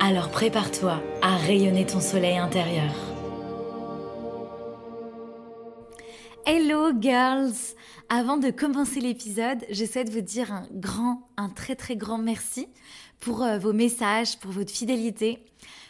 [0.00, 2.92] Alors prépare-toi à rayonner ton soleil intérieur.
[6.46, 7.74] Hello girls
[8.08, 12.68] Avant de commencer l'épisode, je souhaite vous dire un grand, un très très grand merci
[13.18, 15.44] pour euh, vos messages, pour votre fidélité.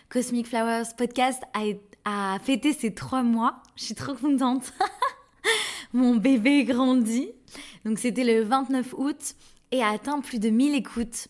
[0.09, 1.65] Cosmic Flowers Podcast a,
[2.07, 3.63] a fêté ses trois mois.
[3.77, 4.73] Je suis trop contente.
[5.93, 7.29] Mon bébé grandit.
[7.85, 9.35] Donc c'était le 29 août
[9.71, 11.29] et a atteint plus de 1000 écoutes.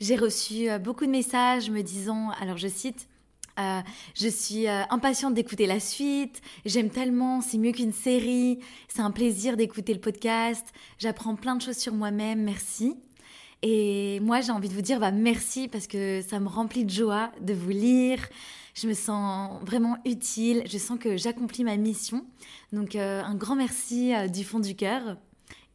[0.00, 3.08] J'ai reçu euh, beaucoup de messages me disant, alors je cite,
[3.58, 3.80] euh,
[4.14, 6.40] je suis euh, impatiente d'écouter la suite.
[6.64, 8.60] J'aime tellement, c'est mieux qu'une série.
[8.86, 10.64] C'est un plaisir d'écouter le podcast.
[10.98, 12.44] J'apprends plein de choses sur moi-même.
[12.44, 12.94] Merci.
[13.62, 16.90] Et moi, j'ai envie de vous dire bah, merci parce que ça me remplit de
[16.90, 18.20] joie de vous lire.
[18.74, 20.62] Je me sens vraiment utile.
[20.66, 22.24] Je sens que j'accomplis ma mission.
[22.72, 25.16] Donc, un grand merci du fond du cœur.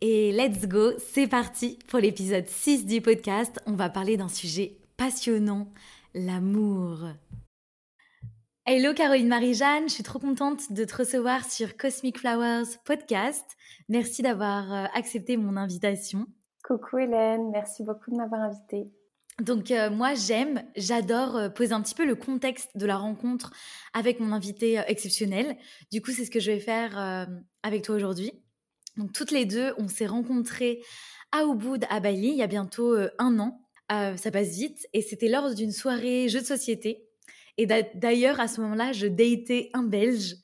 [0.05, 3.61] Et let's go, c'est parti pour l'épisode 6 du podcast.
[3.65, 5.71] On va parler d'un sujet passionnant,
[6.13, 7.07] l'amour.
[8.65, 13.45] Hello Caroline Marie-Jeanne, je suis trop contente de te recevoir sur Cosmic Flowers Podcast.
[13.87, 16.25] Merci d'avoir euh, accepté mon invitation.
[16.67, 18.91] Coucou Hélène, merci beaucoup de m'avoir invitée.
[19.41, 23.53] Donc euh, moi j'aime, j'adore euh, poser un petit peu le contexte de la rencontre
[23.93, 25.55] avec mon invité exceptionnel.
[25.93, 27.29] Du coup c'est ce que je vais faire
[27.63, 28.42] avec toi aujourd'hui.
[28.97, 30.81] Donc toutes les deux, on s'est rencontrées
[31.33, 33.59] à Ubud, à Bali, il y a bientôt euh, un an.
[33.91, 34.87] Euh, ça passe vite.
[34.93, 37.05] Et c'était lors d'une soirée jeu de société.
[37.57, 40.35] Et d'ailleurs, à ce moment-là, je datais un Belge.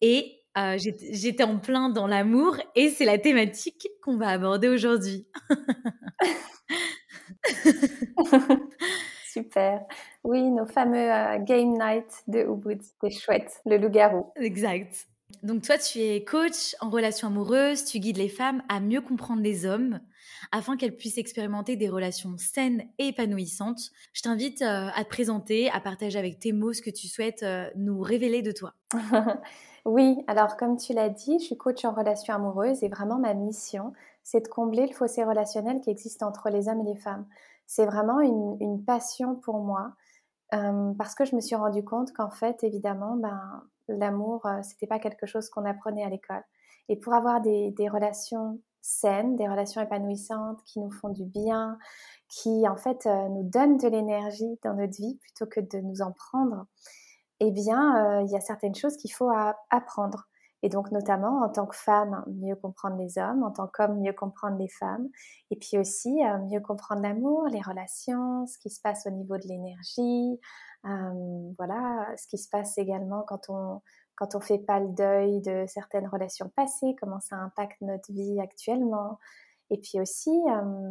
[0.00, 2.56] Et euh, j'étais en plein dans l'amour.
[2.74, 5.26] Et c'est la thématique qu'on va aborder aujourd'hui.
[9.32, 9.84] Super.
[10.24, 11.08] Oui, nos fameux
[11.44, 13.60] game night de Ubud, c'était chouette.
[13.66, 14.32] Le loup-garou.
[14.36, 15.06] Exact.
[15.42, 19.42] Donc toi, tu es coach en relations amoureuses, tu guides les femmes à mieux comprendre
[19.42, 20.00] les hommes
[20.52, 23.90] afin qu'elles puissent expérimenter des relations saines et épanouissantes.
[24.12, 27.42] Je t'invite euh, à te présenter, à partager avec tes mots ce que tu souhaites
[27.42, 28.74] euh, nous révéler de toi.
[29.84, 33.34] oui, alors comme tu l'as dit, je suis coach en relations amoureuses et vraiment ma
[33.34, 33.92] mission,
[34.22, 37.26] c'est de combler le fossé relationnel qui existe entre les hommes et les femmes.
[37.66, 39.92] C'est vraiment une, passion pour moi
[40.54, 44.86] euh, parce que je me suis rendu compte qu'en fait, évidemment, ben, l'amour, euh, c'était
[44.86, 46.42] pas quelque chose qu'on apprenait à l'école.
[46.88, 51.78] Et pour avoir des, relations saines, des relations épanouissantes qui nous font du bien,
[52.28, 56.02] qui en fait euh, nous donnent de l'énergie dans notre vie plutôt que de nous
[56.02, 56.66] en prendre,
[57.40, 59.30] eh bien, euh, il y a certaines choses qu'il faut
[59.70, 60.26] apprendre.
[60.66, 64.12] Et donc, notamment, en tant que femme, mieux comprendre les hommes, en tant qu'homme, mieux
[64.12, 65.08] comprendre les femmes,
[65.52, 66.18] et puis aussi
[66.50, 70.40] mieux comprendre l'amour, les relations, ce qui se passe au niveau de l'énergie,
[70.84, 73.80] euh, voilà, ce qui se passe également quand on
[74.16, 78.40] quand on fait pas le deuil de certaines relations passées, comment ça impacte notre vie
[78.40, 79.20] actuellement,
[79.70, 80.90] et puis aussi euh,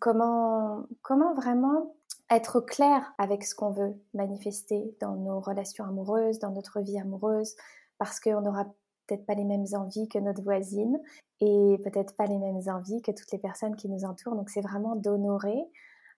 [0.00, 1.94] comment comment vraiment
[2.30, 7.54] être clair avec ce qu'on veut manifester dans nos relations amoureuses, dans notre vie amoureuse,
[7.98, 8.64] parce qu'on n'aura
[9.06, 11.00] peut-être pas les mêmes envies que notre voisine
[11.40, 14.36] et peut-être pas les mêmes envies que toutes les personnes qui nous entourent.
[14.36, 15.64] Donc c'est vraiment d'honorer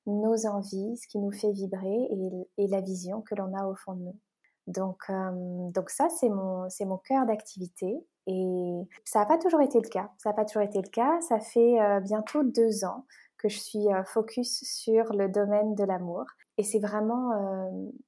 [0.06, 2.08] nos envies, ce qui nous fait vibrer
[2.58, 4.16] et, la vision que l'on a au fond de nous.
[4.66, 8.04] Donc, euh, donc ça, c'est mon, c'est mon cœur d'activité.
[8.26, 10.10] Et ça n'a pas toujours été le cas.
[10.18, 11.20] Ça n'a pas toujours été le cas.
[11.20, 13.04] Ça fait euh, bientôt deux ans
[13.38, 16.24] que je suis euh, focus sur le domaine de l'amour.
[16.58, 17.32] Et c'est vraiment,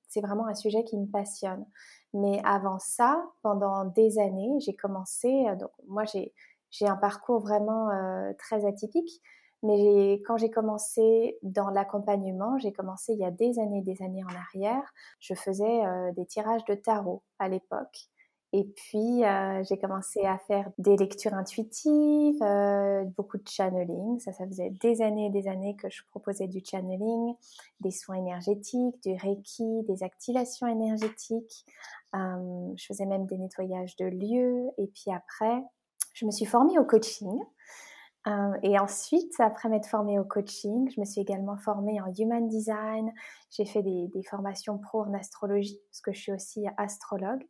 [0.09, 1.67] c'est vraiment un sujet qui me passionne.
[2.15, 6.33] Mais avant ça, pendant des années, j'ai commencé, donc moi j'ai,
[6.83, 7.91] un parcours vraiment
[8.39, 9.23] très atypique.
[9.63, 14.23] Mais quand j'ai commencé dans l'accompagnement, j'ai commencé il y a des années, des années
[14.25, 14.95] en arrière.
[15.19, 18.09] Je faisais euh, des tirages de tarot à l'époque.
[18.53, 24.19] Et puis, euh, j'ai commencé à faire des lectures intuitives, euh, beaucoup de channeling.
[24.21, 27.35] Ça, ça faisait des années et des années que je proposais du channeling,
[27.81, 31.67] des soins énergétiques, du reiki, des activations énergétiques.
[32.15, 34.71] je faisais même des nettoyages de lieux.
[34.79, 35.63] Et puis après,
[36.15, 37.39] je me suis formée au coaching.
[38.27, 42.47] Euh, et ensuite, après m'être formée au coaching, je me suis également formée en human
[42.49, 43.13] design.
[43.51, 47.43] J'ai fait des, formations pro en astrologie, parce que je suis aussi astrologue.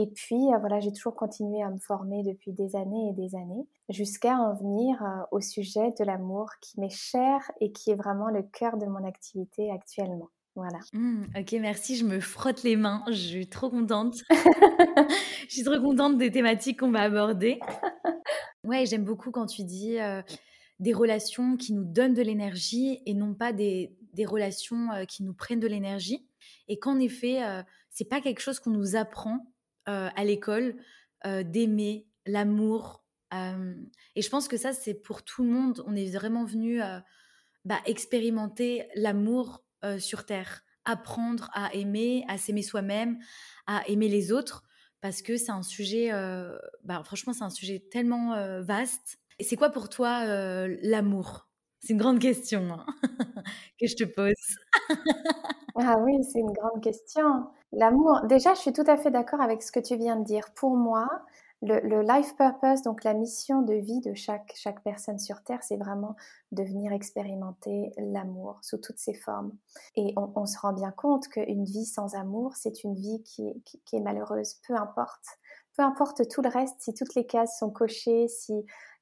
[0.00, 3.34] Et puis, euh, voilà, j'ai toujours continué à me former depuis des années et des
[3.34, 7.96] années, jusqu'à en venir euh, au sujet de l'amour qui m'est cher et qui est
[7.96, 10.28] vraiment le cœur de mon activité actuellement.
[10.54, 10.78] Voilà.
[10.92, 11.96] Mmh, ok, merci.
[11.96, 13.02] Je me frotte les mains.
[13.08, 14.18] Je suis trop contente.
[14.30, 17.58] je suis trop contente des thématiques qu'on va aborder.
[18.62, 19.98] Ouais, j'aime beaucoup quand tu dis
[20.78, 25.34] des relations qui nous donnent de l'énergie et non pas des, des relations qui nous
[25.34, 26.26] prennent de l'énergie.
[26.66, 27.40] Et qu'en effet,
[27.90, 29.46] c'est pas quelque chose qu'on nous apprend
[29.88, 30.76] à l'école
[31.24, 33.04] d'aimer l'amour.
[33.32, 35.82] et je pense que ça, c'est pour tout le monde.
[35.86, 36.80] On est vraiment venu
[37.64, 39.64] bah, expérimenter l'amour
[39.98, 43.18] sur Terre, apprendre à aimer, à s'aimer soi-même,
[43.66, 44.64] à aimer les autres,
[45.00, 46.10] parce que c'est un sujet,
[46.84, 49.18] bah, franchement, c'est un sujet tellement vaste.
[49.38, 50.24] Et c'est quoi pour toi
[50.82, 51.47] l'amour?
[51.80, 52.86] C'est une grande question hein,
[53.80, 54.34] que je te pose.
[55.76, 57.46] ah oui, c'est une grande question.
[57.72, 60.52] L'amour, déjà, je suis tout à fait d'accord avec ce que tu viens de dire.
[60.54, 61.06] Pour moi,
[61.62, 65.76] le, life purpose, donc la mission de vie de chaque, chaque personne sur Terre, c'est
[65.76, 66.14] vraiment
[66.52, 69.52] de venir expérimenter l'amour sous toutes ses formes.
[69.96, 73.96] Et on, se rend bien compte qu'une vie sans amour, c'est une vie qui, qui,
[73.96, 75.24] est malheureuse, peu importe.
[75.76, 78.26] Peu importe tout le reste, si toutes les cases sont cochées,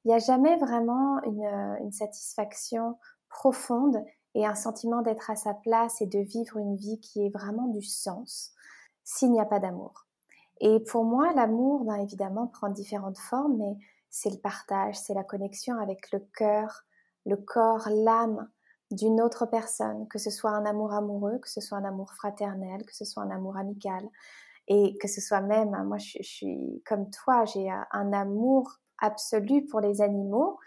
[0.07, 1.43] s'il n'y a jamais vraiment une,
[1.81, 4.01] une satisfaction profonde
[4.35, 7.67] et un sentiment d'être à sa place et de vivre une vie qui est vraiment
[7.67, 8.53] du sens
[9.03, 10.07] s'il n'y a pas d'amour.
[10.61, 13.75] Et pour moi, l'amour, ben, évidemment, prend différentes formes, mais
[14.09, 16.83] c'est le partage, c'est la connexion avec le cœur,
[17.25, 18.49] le corps, l'âme
[18.91, 22.85] d'une autre personne, que ce soit un amour amoureux, que ce soit un amour fraternel,
[22.85, 24.07] que ce soit un amour amical,
[24.69, 29.79] et que ce soit même, moi je, suis comme toi, j'ai un amour absolu pour
[29.79, 30.57] les animaux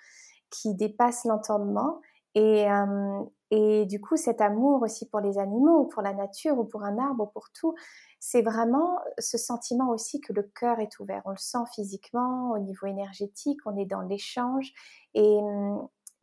[0.50, 2.00] qui dépasse l'entendement,
[2.34, 6.58] et, euh, et du coup cet amour aussi pour les animaux, ou pour la nature,
[6.58, 7.74] ou pour un arbre, ou pour tout,
[8.20, 11.22] c'est vraiment ce sentiment aussi que le cœur est ouvert.
[11.24, 14.72] On le sent physiquement, au niveau énergétique, on est dans l'échange.
[15.14, 15.38] Et,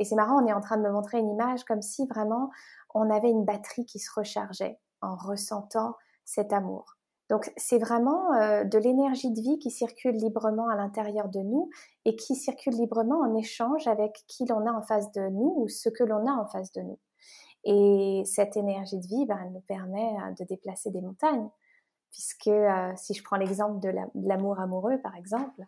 [0.03, 2.51] c'est marrant, on est en train de me montrer une image comme si vraiment
[2.93, 6.96] on avait une batterie qui se rechargeait en ressentant cet amour.
[7.29, 11.69] Donc c'est vraiment euh, de l'énergie de vie qui circule librement à l'intérieur de nous
[12.05, 15.67] et qui circule librement en échange avec qui l'on a en face de nous ou
[15.67, 16.99] ce que l'on a en face de nous.
[17.65, 21.49] Et cette énergie de vie, ben, elle nous permet euh, de déplacer des montagnes
[22.11, 25.61] puisque euh, si je prends l'exemple de l'amour amoureux, par exemple,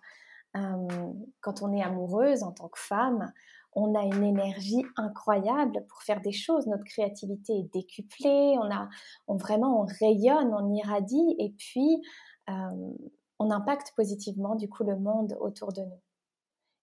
[1.41, 3.31] quand on est amoureuse en tant que femme,
[3.73, 6.67] on a une énergie incroyable pour faire des choses.
[6.67, 8.89] Notre créativité est décuplée, on a,
[9.27, 12.01] on vraiment, on rayonne, on irradie, et puis
[12.49, 12.93] euh,
[13.39, 16.01] on impacte positivement du coup le monde autour de nous.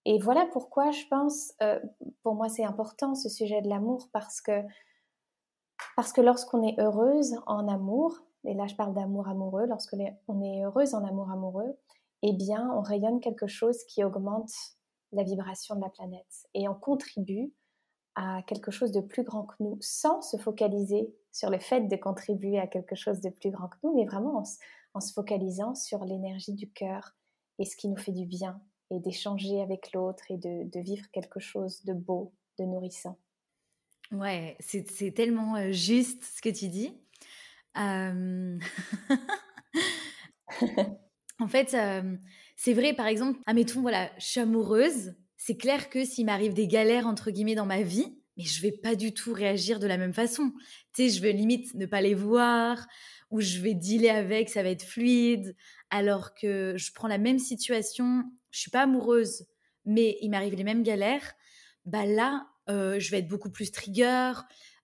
[0.05, 1.53] Et voilà pourquoi je pense,
[2.23, 4.63] pour moi c'est important ce sujet de l'amour parce que
[5.97, 9.95] parce que lorsqu'on est heureuse en amour, et là je parle d'amour amoureux, lorsque
[10.29, 11.77] on est heureuse en amour amoureux,
[12.23, 14.51] eh bien on rayonne quelque chose qui augmente
[15.11, 17.53] la vibration de la planète et on contribue
[18.15, 21.95] à quelque chose de plus grand que nous sans se focaliser sur le fait de
[21.95, 24.43] contribuer à quelque chose de plus grand que nous, mais vraiment
[24.93, 27.15] en, se focalisant sur l'énergie du cœur
[27.59, 28.59] et ce qui nous fait du bien
[28.89, 33.19] et d'échanger avec l'autre et de, vivre quelque chose de beau, de nourrissant.
[34.11, 36.97] Ouais, c'est tellement euh, juste ce que tu dis.
[37.75, 38.57] en
[41.47, 41.75] fait,
[42.57, 45.13] c'est vrai, par exemple, admettons, voilà, je suis amoureuse.
[45.37, 48.71] C'est clair que s'il m'arrive des galères, entre guillemets, dans ma vie, mais je vais
[48.71, 50.51] pas du tout réagir de la même façon.
[50.93, 52.87] Tu sais, je vais limite ne pas les voir,
[53.29, 55.55] ou je vais dealer avec, ça va être fluide.
[55.91, 59.45] Alors que je prends la même situation, je suis pas amoureuse,
[59.85, 61.33] mais il m'arrive les mêmes galères,
[61.85, 64.33] bah là, je vais être beaucoup plus trigger,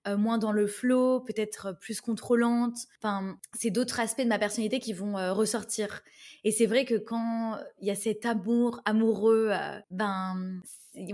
[0.05, 2.75] euh, moins dans le flow, peut-être plus contrôlante.
[2.97, 6.01] Enfin, c'est d'autres aspects de ma personnalité qui vont euh, ressortir.
[6.43, 10.61] Et c'est vrai que quand il y a cet amour amoureux, euh, ben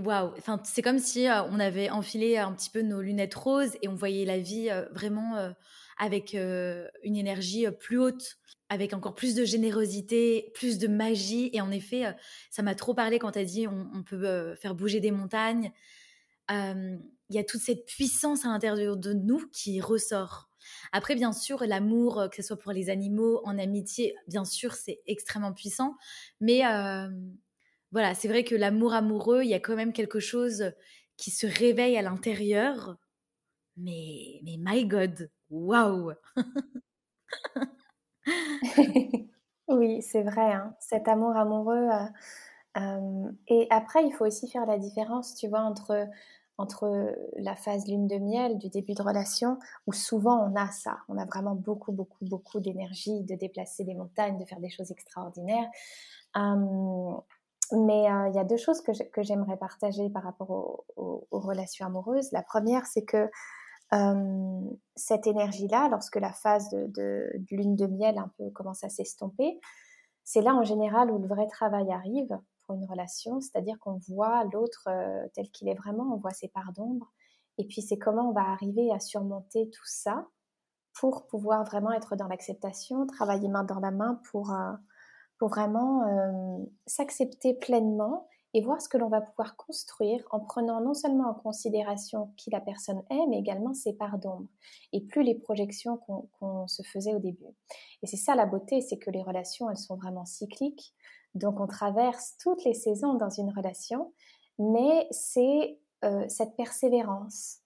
[0.04, 3.88] waouh, enfin c'est comme si on avait enfilé un petit peu nos lunettes roses et
[3.88, 5.54] on voyait la vie vraiment
[5.96, 8.36] avec une énergie plus haute,
[8.68, 11.48] avec encore plus de générosité, plus de magie.
[11.54, 12.14] Et en effet,
[12.50, 15.72] ça m'a trop parlé quand tu as dit on peut faire bouger des montagnes
[17.30, 20.48] il y a toute cette puissance à l'intérieur de nous qui ressort.
[20.92, 24.74] Après, bien sûr, l'amour, euh, que ce soit pour les animaux, en amitié, bien sûr,
[24.74, 25.96] c'est extrêmement puissant.
[26.40, 26.62] Mais
[27.92, 30.72] voilà, c'est vrai que l'amour amoureux, il y a quand même quelque chose
[31.16, 32.96] qui se réveille à l'intérieur.
[33.76, 36.12] Mais, mais my God, waouh
[39.68, 40.74] Oui, c'est vrai, hein.
[40.80, 41.88] cet amour amoureux.
[43.48, 46.06] et après, il faut aussi faire la différence, tu vois, entre
[46.60, 50.98] entre la phase lune de miel du début de relation, où souvent on a ça,
[51.08, 54.90] on a vraiment beaucoup, beaucoup, beaucoup d'énergie de déplacer des montagnes, de faire des choses
[54.90, 55.70] extraordinaires.
[56.34, 56.40] mais
[58.10, 62.30] euh, il y a deux choses que j'aimerais partager par rapport aux, relations amoureuses.
[62.32, 63.30] La première, c'est que
[64.96, 69.58] cette énergie-là, lorsque la phase de, lune de miel un peu commence à s'estomper,
[70.24, 72.38] c'est là en général où le vrai travail arrive
[72.74, 74.88] une relation, c'est-à-dire qu'on voit l'autre
[75.34, 77.10] tel qu'il est vraiment, on voit ses parts d'ombre,
[77.58, 80.26] et puis c'est comment on va arriver à surmonter tout ça
[80.98, 84.52] pour pouvoir vraiment être dans l'acceptation, travailler main dans la main pour,
[85.38, 90.94] pour vraiment s'accepter pleinement et voir ce que l'on va pouvoir construire en prenant non
[90.94, 94.48] seulement en considération qui la personne est, mais également ses parts d'ombre,
[94.92, 97.46] et plus les projections qu'on se faisait au début.
[98.02, 100.94] Et c'est ça la beauté, c'est que les relations, elles sont vraiment cycliques,
[101.34, 104.12] donc on traverse toutes les saisons dans une relation,
[104.58, 107.60] mais c'est euh, cette persévérance.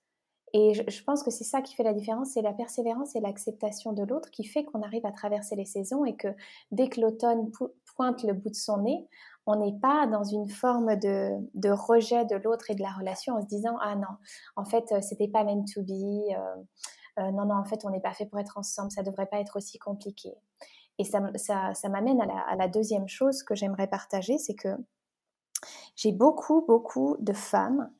[0.56, 3.92] Et je, pense que c'est ça qui fait la différence, c'est la persévérance et l'acceptation
[3.92, 6.28] de l'autre qui fait qu'on arrive à traverser les saisons et que
[6.70, 7.50] dès que l'automne
[7.96, 9.08] pointe le bout de son nez,
[9.46, 13.42] on n'est pas dans une forme de, rejet de l'autre et de la relation en
[13.42, 14.16] se disant ah non,
[14.54, 16.62] en fait euh, c'était pas meant to be, euh,
[17.18, 19.40] euh, non non en fait on n'est pas fait pour être ensemble, ça devrait pas
[19.40, 20.34] être aussi compliqué.
[20.98, 21.20] Et ça,
[21.88, 24.68] m'amène à la, deuxième chose que j'aimerais partager, c'est que
[25.96, 27.90] j'ai beaucoup beaucoup de femmes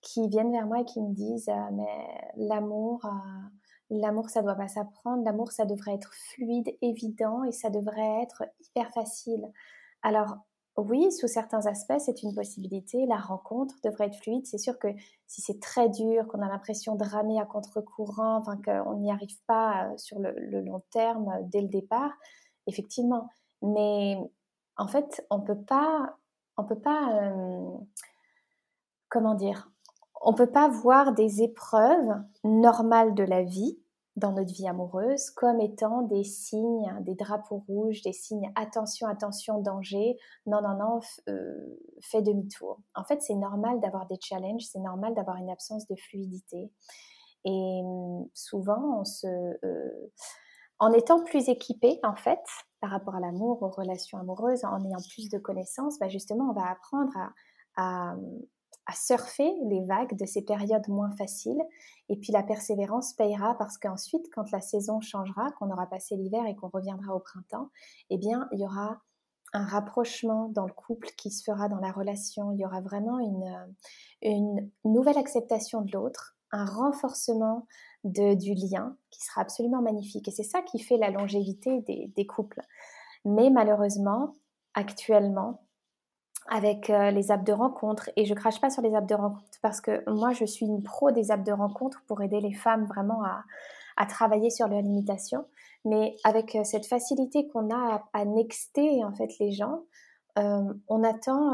[0.00, 3.06] qui viennent vers moi et qui me disent mais l'amour
[3.90, 5.24] L'amour, ça doit pas s'apprendre.
[5.24, 9.44] L'amour, ça devrait être fluide, évident et ça devrait être hyper facile.
[10.02, 10.36] Alors,
[10.80, 13.06] oui, sous certains aspects, c'est une possibilité.
[13.06, 14.46] La rencontre devrait être fluide.
[14.46, 14.88] C'est sûr que
[15.26, 19.36] si c'est très dur, qu'on a l'impression de ramer à contre-courant, enfin qu'on n'y arrive
[19.46, 22.12] pas euh, sur le, long terme euh, dès le départ,
[22.66, 23.28] effectivement.
[23.62, 24.18] Mais
[24.76, 26.16] en fait, on peut pas,
[26.56, 27.70] on peut pas, euh,
[29.08, 29.70] comment dire,
[30.22, 33.78] on peut pas voir des épreuves normales de la vie
[34.16, 39.60] dans notre vie amoureuse comme étant des signes, des drapeaux rouges, des signes attention, attention,
[39.60, 42.80] danger, non, non, non, euh, fais demi-tour.
[42.94, 46.72] En fait, c'est normal d'avoir des challenges, c'est normal d'avoir une absence de fluidité.
[47.44, 50.10] Et hum, souvent, on euh,
[50.78, 52.40] en étant plus équipé, en fait,
[52.80, 56.54] par rapport à l'amour, aux relations amoureuses, en ayant plus de connaissances, bah justement, on
[56.54, 57.32] va apprendre à,
[57.76, 58.16] à
[58.92, 61.62] surfer les vagues de ces périodes moins faciles.
[62.08, 66.46] Et puis la persévérance payera parce qu'ensuite, quand la saison changera, qu'on aura passé l'hiver
[66.46, 67.70] et qu'on reviendra au printemps,
[68.10, 69.00] eh bien, il y aura
[69.52, 72.52] un rapprochement dans le couple qui se fera dans la relation.
[72.52, 73.74] Il y aura vraiment une,
[74.22, 77.66] une nouvelle acceptation de l'autre, un renforcement
[78.04, 80.28] de, du lien qui sera absolument magnifique.
[80.28, 82.62] Et c'est ça qui fait la longévité des, des couples.
[83.24, 84.34] Mais malheureusement,
[84.74, 85.62] actuellement,
[86.48, 88.10] avec euh, les apps de rencontre.
[88.16, 90.82] Et je crache pas sur les apps de rencontre parce que moi, je suis une
[90.82, 93.44] pro des apps de rencontre pour aider les femmes vraiment à,
[93.96, 95.44] à travailler sur leurs limitations.
[95.84, 99.82] Mais avec euh, cette facilité qu'on a à, nexter en fait les gens,
[100.38, 101.52] euh, on attend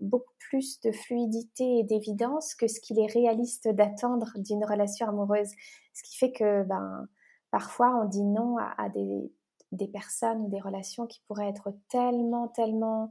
[0.00, 5.50] beaucoup plus de fluidité et d'évidence que ce qu'il est réaliste d'attendre d'une relation amoureuse.
[5.94, 7.06] Ce qui fait que ben,
[7.52, 9.32] parfois on dit non à, à des,
[9.72, 13.10] des personnes ou des relations qui pourraient être tellement, tellement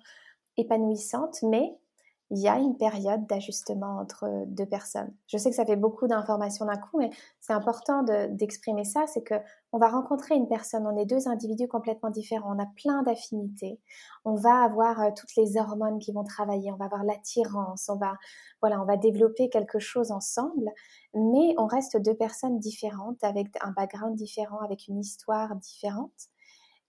[0.57, 1.77] épanouissante, mais
[2.29, 5.13] il y a une période d'ajustement entre deux personnes.
[5.27, 7.09] Je sais que ça fait beaucoup d'informations d'un coup, mais
[7.39, 9.35] c'est important d'exprimer ça, c'est que
[9.71, 13.79] on va rencontrer une personne, on est deux individus complètement différents, on a plein d'affinités,
[14.25, 17.97] on va avoir euh, toutes les hormones qui vont travailler, on va avoir l'attirance, on
[17.97, 18.15] va
[18.61, 20.69] voilà, on va développer quelque chose ensemble,
[21.13, 26.11] mais on reste deux personnes différentes avec un background différent, avec une histoire différente.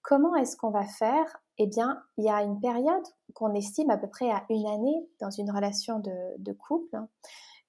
[0.02, 1.26] Comment est-ce qu'on va faire
[1.58, 5.08] Eh bien, il y a une période qu'on estime à peu près à une année
[5.20, 6.96] dans une relation de, couple.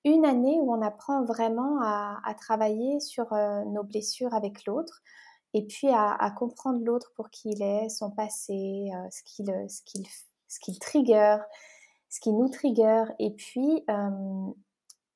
[0.06, 5.02] Une année où on apprend vraiment à, travailler sur euh, nos blessures avec l'autre
[5.54, 9.82] et puis à, comprendre l'autre pour qui il est, son passé, euh, ce qu'il ce
[9.84, 10.06] qu'il
[10.48, 11.38] ce qu'il trigger,
[12.10, 13.06] ce qui nous trigger.
[13.20, 14.52] Et puis, euh,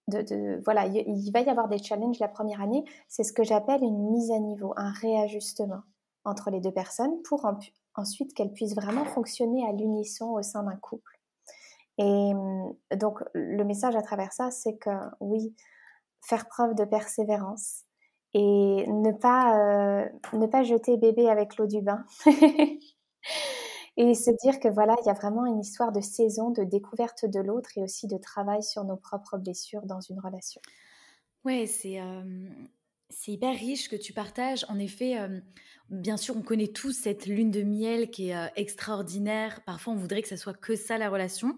[0.08, 2.84] de, voilà, il va y avoir des challenges la première année.
[3.08, 5.82] C'est ce que j'appelle une mise à niveau, un réajustement
[6.26, 7.46] entre les deux personnes pour
[7.96, 11.20] ensuite qu'elles puissent vraiment fonctionner à l'unisson au sein d'un couple.
[11.98, 15.56] Et hum, donc le message à travers ça, c'est que oui,
[16.22, 17.84] faire preuve de persévérance
[18.34, 22.04] et ne pas, euh, ne pas jeter bébé avec l'eau du bain.
[23.98, 27.26] et se dire que voilà, il y a vraiment une histoire de saison, de découverte
[27.26, 30.62] de l'autre et aussi de travail sur nos propres blessures dans une relation.
[31.46, 32.00] Ouais, c'est
[33.16, 34.66] c'est hyper riche que tu partages.
[34.70, 35.16] En effet,
[35.90, 39.62] bien sûr, on connaît tous cette lune de miel qui est extraordinaire.
[39.66, 41.58] Parfois, on voudrait que ça soit que ça la relation.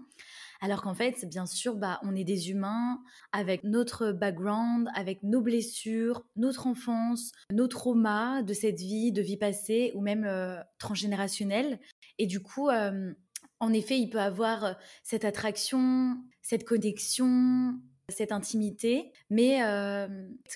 [0.61, 5.41] Alors qu'en fait, bien sûr, bah, on est des humains avec notre background, avec nos
[5.41, 10.27] blessures, notre enfance, nos traumas de cette vie, de vie passée ou même
[10.79, 11.79] transgénérationnelle.
[12.17, 19.11] Et du coup, en effet, il peut avoir cette attraction, cette connexion, cette intimité.
[19.29, 19.59] Mais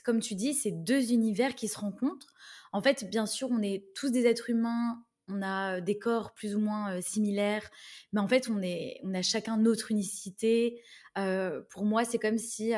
[0.03, 2.33] comme tu dis, c'est deux univers qui se rencontrent.
[2.71, 6.55] En fait, bien sûr, on est tous des êtres humains, on a des corps plus
[6.55, 7.69] ou moins similaires,
[8.13, 10.81] mais en fait, on, est, on a chacun notre unicité.
[11.69, 12.73] pour moi, c'est comme si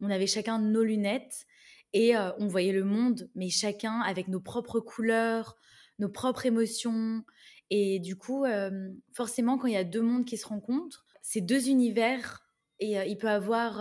[0.00, 1.46] on avait chacun nos lunettes
[1.92, 5.56] et on voyait le monde, mais chacun avec nos propres couleurs,
[5.98, 7.24] nos propres émotions.
[7.70, 8.44] Et du coup,
[9.12, 12.43] forcément, quand il y a deux mondes qui se rencontrent, ces deux univers,
[12.84, 13.80] et il peut avoir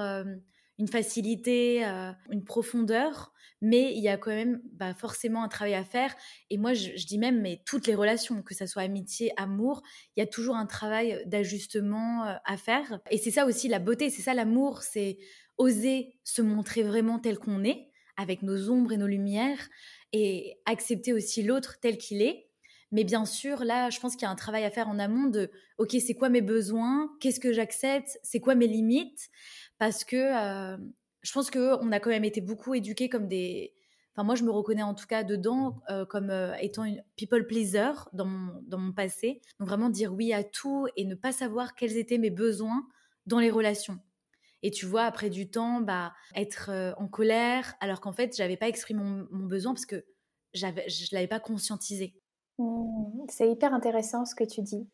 [0.79, 1.83] une facilité,
[2.29, 6.13] une profondeur, mais il y a quand même bah, forcément un travail à faire.
[6.49, 9.81] Et moi, je, dis même, mais toutes les relations, que ce soit amitié, amour,
[10.15, 12.99] il y a toujours un travail d'ajustement à faire.
[13.09, 15.17] Et c'est ça aussi la beauté, c'est ça l'amour, c'est
[15.57, 19.69] oser se montrer vraiment tel qu'on est, avec nos ombres et nos lumières,
[20.11, 22.49] et accepter aussi l'autre tel qu'il est.
[22.93, 25.27] Mais bien sûr, là, je pense qu'il y a un travail à faire en amont
[25.27, 27.09] de, OK, c'est quoi mes besoins?
[27.19, 28.19] Qu'est-ce que j'accepte?
[28.21, 29.31] C'est quoi mes limites?
[29.79, 30.77] Parce que euh,
[31.21, 33.73] je pense qu'on a quand même été beaucoup éduqués comme des...
[34.15, 37.47] Enfin, moi, je me reconnais en tout cas dedans euh, comme euh, étant une people
[37.47, 39.41] pleaser dans mon, passé.
[39.59, 42.87] Donc vraiment dire oui à tout et ne pas savoir quels étaient mes besoins
[43.25, 43.97] dans les relations.
[44.61, 48.67] Et tu vois, après du temps, bah, être en colère, alors qu'en fait, j'avais pas
[48.67, 50.05] exprimé mon, mon besoin parce que
[50.53, 52.13] je l'avais pas conscientisé.
[52.59, 54.87] Mmh, c'est hyper intéressant ce que tu dis.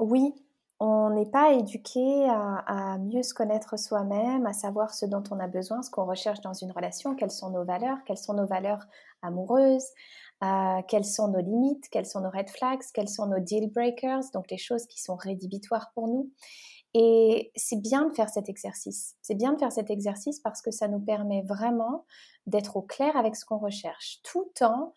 [0.00, 0.34] oui,
[0.80, 5.48] on n'est pas éduqué à, mieux se connaître soi-même, à savoir ce dont on a
[5.48, 8.86] besoin, ce qu'on recherche dans une relation, quelles sont nos valeurs, quelles sont nos valeurs
[9.22, 9.88] amoureuses,
[10.44, 14.30] euh, quelles sont nos limites, quelles sont nos red flags, quels sont nos deal breakers,
[14.32, 16.30] donc les choses qui sont rédhibitoires pour nous.
[16.94, 19.16] Et c'est bien de faire cet exercice.
[19.20, 22.06] C'est bien de faire cet exercice parce que ça nous permet vraiment
[22.46, 24.94] d'être au clair avec ce qu'on recherche, tout en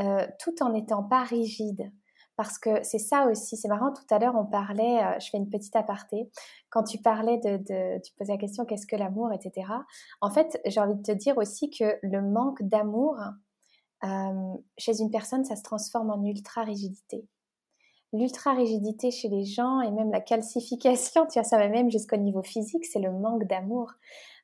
[0.00, 1.92] euh, tout en n'étant pas rigide.
[2.36, 5.36] Parce que c'est ça aussi, c'est marrant, tout à l'heure on parlait, euh, je fais
[5.36, 6.30] une petite aparté,
[6.70, 9.70] quand tu parlais de, tu posais la question qu'est-ce que l'amour, etc.
[10.22, 13.16] En fait, j'ai envie de te dire aussi que le manque d'amour
[14.04, 17.28] euh, chez une personne, ça se transforme en ultra-rigidité.
[18.12, 22.42] L'ultra-rigidité chez les gens et même la calcification, tu vois, ça va même jusqu'au niveau
[22.42, 23.92] physique, c'est le manque d'amour.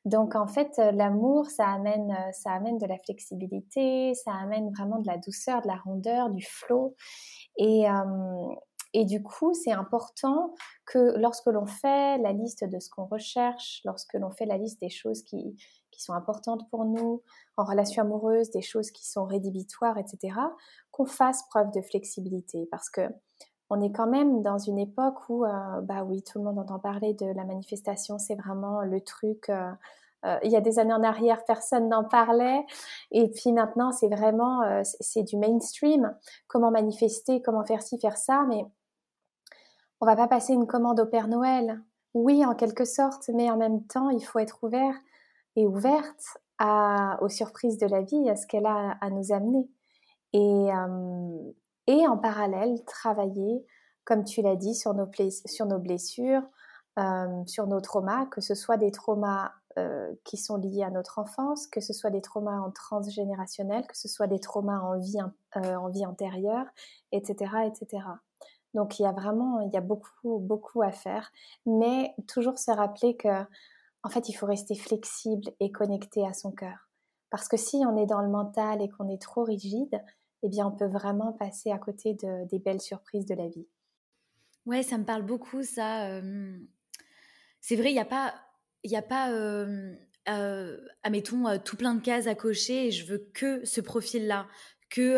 [0.05, 4.71] Donc en fait, euh, l'amour, ça amène, euh, ça amène de la flexibilité, ça amène
[4.71, 6.95] vraiment de la douceur, de la rondeur, du flot.
[7.57, 8.55] Et, euh,
[8.93, 10.55] et du coup, c'est important
[10.85, 14.81] que lorsque l'on fait la liste de ce qu'on recherche, lorsque l'on fait la liste
[14.81, 15.55] des choses qui,
[15.91, 17.21] qui sont importantes pour nous
[17.57, 20.33] en relation amoureuse, des choses qui sont rédhibitoires, etc.,
[20.91, 22.67] qu'on fasse preuve de flexibilité.
[22.71, 23.01] Parce que
[23.69, 26.79] on est quand même dans une époque où, euh, bah oui, tout le monde entend
[26.79, 29.49] parler de la manifestation, c'est vraiment le truc.
[29.49, 29.71] Euh,
[30.25, 32.65] euh, il y a des années en arrière, personne n'en parlait,
[33.11, 36.13] et puis maintenant, c'est vraiment, c'est du mainstream.
[36.47, 38.65] Comment manifester, comment faire ci, faire ça, mais
[40.01, 41.81] on va pas passer une commande au Père Noël.
[42.13, 44.95] Oui, en quelque sorte, mais en même temps, il faut être ouvert
[45.55, 46.37] et ouverte
[47.21, 49.69] aux surprises de la vie, à ce qu'elle a à nous amener.
[50.33, 50.69] Et,
[51.89, 53.65] et en parallèle travailler,
[54.05, 55.09] comme tu l'as dit, sur nos,
[55.45, 56.43] sur nos blessures,
[56.99, 61.17] euh, sur nos traumas, que ce soit des traumas euh, qui sont liés à notre
[61.17, 65.17] enfance, que ce soit des traumas en transgénérationnel, que ce soit des traumas en vie,
[65.55, 66.65] euh, en vie antérieure,
[67.11, 68.03] etc., etc.
[68.75, 71.31] Donc il y a vraiment, il y a beaucoup, beaucoup à faire,
[71.65, 73.43] mais toujours se rappeler que,
[74.03, 76.87] en fait, il faut rester flexible et connecté à son cœur.
[77.31, 79.99] Parce que si on est dans le mental et qu'on est trop rigide,
[80.43, 83.67] eh bien, on peut vraiment passer à côté de, des belles surprises de la vie.
[84.65, 86.21] Ouais, ça me parle beaucoup, ça.
[87.61, 88.35] c'est vrai, il n'y a pas,
[88.83, 93.65] il a pas euh, admettons, tout plein de cases à cocher et je veux que
[93.65, 94.47] ce profil-là,
[94.89, 95.17] que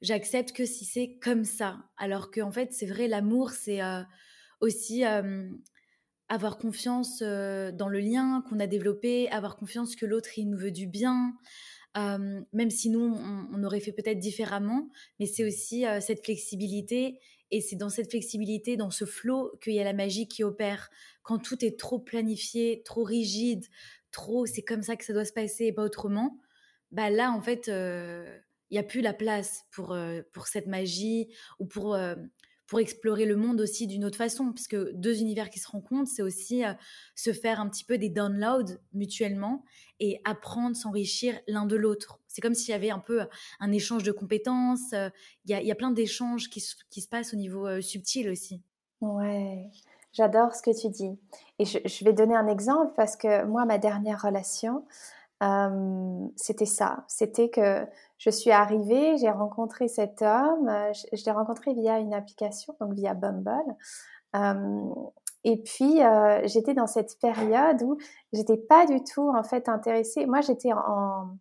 [0.00, 1.78] j'accepte que si c'est comme ça.
[1.98, 3.80] Alors qu'en fait, c'est vrai, l'amour, c'est
[4.60, 5.04] aussi
[6.28, 10.72] avoir confiance dans le lien qu'on a développé, avoir confiance que l'autre, il nous veut
[10.72, 11.34] du bien
[11.96, 13.16] même si nous,
[13.52, 17.20] on, aurait fait peut-être différemment, mais c'est aussi cette flexibilité.
[17.50, 20.90] Et c'est dans cette flexibilité, dans ce flot, qu'il y a la magie qui opère.
[21.22, 23.64] Quand tout est trop planifié, trop rigide,
[24.10, 26.40] trop c'est comme ça que ça doit se passer et pas autrement,
[26.90, 29.96] bah là, en fait, il n'y a plus la place pour,
[30.32, 31.28] pour cette magie
[31.60, 31.96] ou pour
[32.66, 36.22] pour explorer le monde aussi d'une autre façon, puisque deux univers qui se rencontrent, c'est
[36.22, 36.72] aussi euh,
[37.14, 39.64] se faire un petit peu des downloads mutuellement
[40.24, 42.20] apprendre, s'enrichir l'un de l'autre.
[42.28, 43.26] C'est comme s'il y avait un peu euh,
[43.60, 44.92] un échange de compétences.
[44.92, 45.10] Euh,
[45.46, 48.62] il y, a, plein d'échanges qui, se passent au niveau subtil aussi.
[49.00, 49.70] Ouais,
[50.12, 51.18] j'adore ce que tu dis.
[51.58, 54.84] Et je, vais donner un exemple parce que moi, ma dernière relation,
[56.36, 57.04] c'était ça.
[57.06, 57.86] C'était que
[58.16, 60.70] je suis arrivée, j'ai rencontré cet homme,
[61.12, 63.76] je, l'ai rencontré via une application, donc via Bumble.
[65.44, 66.00] Et puis,
[66.44, 67.98] j'étais dans cette période où
[68.32, 70.26] j'étais pas du tout, en fait, intéressée.
[70.26, 71.36] Moi, j'étais en,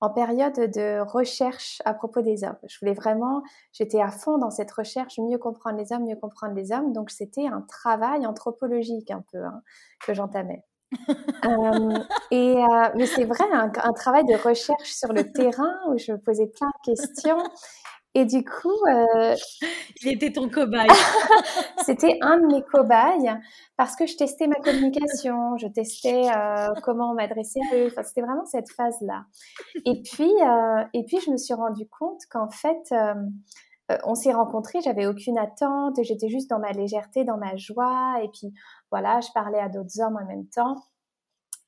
[0.00, 2.56] en période de recherche à propos des hommes.
[2.66, 6.54] Je voulais vraiment, j'étais à fond dans cette recherche, mieux comprendre les hommes, mieux comprendre
[6.54, 6.92] les hommes.
[6.92, 9.62] Donc c'était un travail anthropologique un peu hein,
[10.04, 10.64] que j'entamais.
[11.44, 11.98] euh,
[12.32, 16.10] et euh, mais c'est vrai, un, un, travail de recherche sur le terrain où je
[16.10, 17.38] me posais plein de questions
[18.14, 19.36] et du coup, euh,
[20.02, 20.88] il était ton cobaye.
[21.84, 23.38] C'était un de mes cobayes
[23.76, 27.86] parce que je testais ma communication, je testais euh, comment m'adresser à eux.
[27.86, 29.26] Enfin, c'était vraiment cette phase-là.
[29.86, 33.14] Et puis, euh, et puis, je me suis rendu compte qu'en fait, euh,
[34.04, 38.16] on s'est rencontrés, j'avais aucune attente, j'étais juste dans ma légèreté, dans ma joie.
[38.24, 38.52] Et puis,
[38.90, 40.76] voilà, je parlais à d'autres hommes en même temps.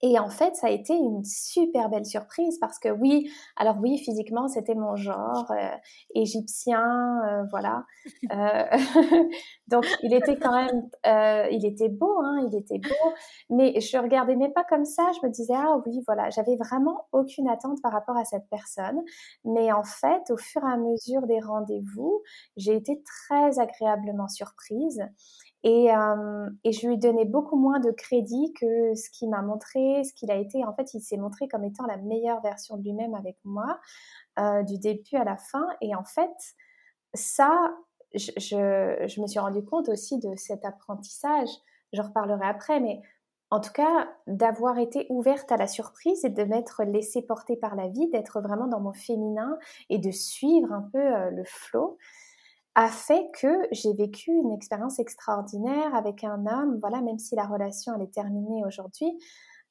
[0.05, 3.99] Et en fait, ça a été une super belle surprise parce que oui, alors oui,
[3.99, 5.77] physiquement, c'était mon genre euh,
[6.15, 7.85] égyptien, euh, voilà.
[8.33, 8.65] Euh,
[9.69, 13.13] donc, il était quand même, euh, il était beau, hein, il était beau,
[13.51, 15.11] mais je regardais même pas comme ça.
[15.21, 19.03] Je me disais ah oui, voilà, j'avais vraiment aucune attente par rapport à cette personne.
[19.45, 22.23] Mais en fait, au fur et à mesure des rendez-vous,
[22.57, 25.03] j'ai été très agréablement surprise.
[25.65, 30.03] Et, euh, et, je lui donnais beaucoup moins de crédit que ce qu'il m'a montré,
[30.05, 30.65] ce qu'il a été.
[30.65, 33.79] En fait, il s'est montré comme étant la meilleure version de lui-même avec moi,
[34.41, 35.67] euh, du début à la fin.
[35.81, 36.35] Et en fait,
[37.15, 37.75] ça,
[38.15, 41.49] je, je, me suis rendu compte aussi de cet apprentissage.
[41.93, 43.01] Je reparlerai après, mais
[43.53, 47.77] en tout cas, d'avoir été ouverte à la surprise et de m'être laissée porter par
[47.77, 49.59] la vie, d'être vraiment dans mon féminin
[49.91, 51.99] et de suivre un peu euh, le flot
[52.75, 57.47] a fait que j'ai vécu une expérience extraordinaire avec un homme, voilà, même si la
[57.47, 59.19] relation elle est terminée aujourd'hui,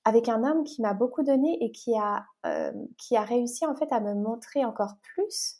[0.05, 3.75] avec un homme qui m'a beaucoup donné et qui a, euh, qui a réussi en
[3.75, 5.57] fait à me montrer encore plus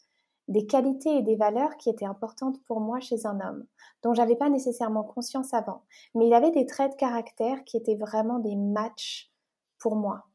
[0.48, 3.64] des qualités et des valeurs qui étaient importantes pour moi chez un homme,
[4.02, 5.84] dont j'avais pas nécessairement conscience avant.
[6.14, 9.30] Mais il avait des traits de caractère qui étaient vraiment des matchs
[9.78, 10.26] pour moi.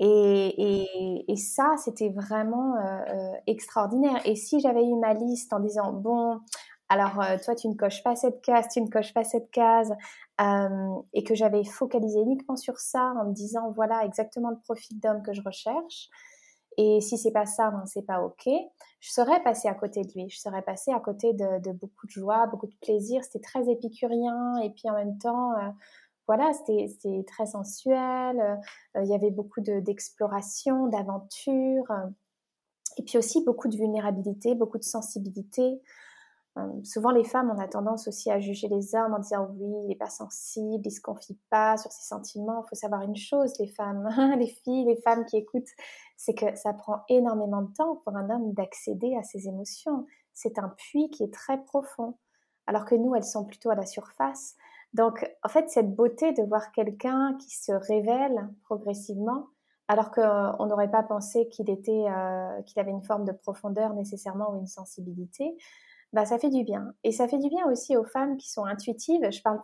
[0.00, 4.20] Et, et, et ça, c'était vraiment euh, euh, extraordinaire.
[4.24, 6.40] Et si j'avais eu ma liste en disant, bon,
[6.88, 9.94] alors euh, toi, tu ne coches pas cette case, tu ne coches pas cette case,
[11.12, 15.22] et que j'avais focalisé uniquement sur ça en me disant, voilà exactement le profil d'homme
[15.22, 16.08] que je recherche.
[16.78, 18.48] Et si c'est pas ça, ben c'est pas ok.
[19.00, 20.30] Je serais passée à côté de lui.
[20.30, 23.22] Je serais passée à côté de, de beaucoup de joie, beaucoup de plaisir.
[23.22, 25.52] C'était très épicurien et puis en même temps,
[26.30, 28.40] voilà, c'était très sensuel.
[28.96, 31.90] Euh, il y avait beaucoup d'exploration, d'aventure.
[32.96, 35.82] et puis aussi beaucoup de vulnérabilité, beaucoup de sensibilité.
[36.56, 39.72] Euh, souvent, les femmes, on a tendance aussi à juger les hommes en disant oui,
[39.82, 42.62] il n'est pas sensible, il se confie pas sur ses sentiments.
[42.64, 45.74] Il faut savoir une chose, les femmes, les filles, les femmes qui écoutent,
[46.16, 50.06] c'est que ça prend énormément de temps pour un homme d'accéder à ses émotions.
[50.32, 52.16] C'est un puits qui est très profond,
[52.68, 54.54] alors que nous, elles sont plutôt à la surface.
[54.92, 59.46] Donc, en fait, cette beauté de voir quelqu'un qui se révèle progressivement,
[59.88, 64.52] alors qu'on n'aurait pas pensé qu'il était, euh, qu'il avait une forme de profondeur nécessairement
[64.52, 65.56] ou une sensibilité,
[66.12, 66.92] bah, ça fait du bien.
[67.04, 69.30] Et ça fait du bien aussi aux femmes qui sont intuitives.
[69.30, 69.60] Je parle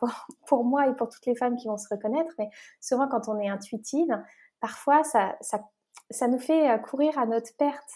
[0.47, 2.49] pour, moi et pour toutes les femmes qui vont se reconnaître, mais
[2.81, 4.21] souvent quand on est intuitive,
[4.61, 5.61] parfois ça, ça,
[6.11, 7.91] ça nous fait euh, courir à notre perte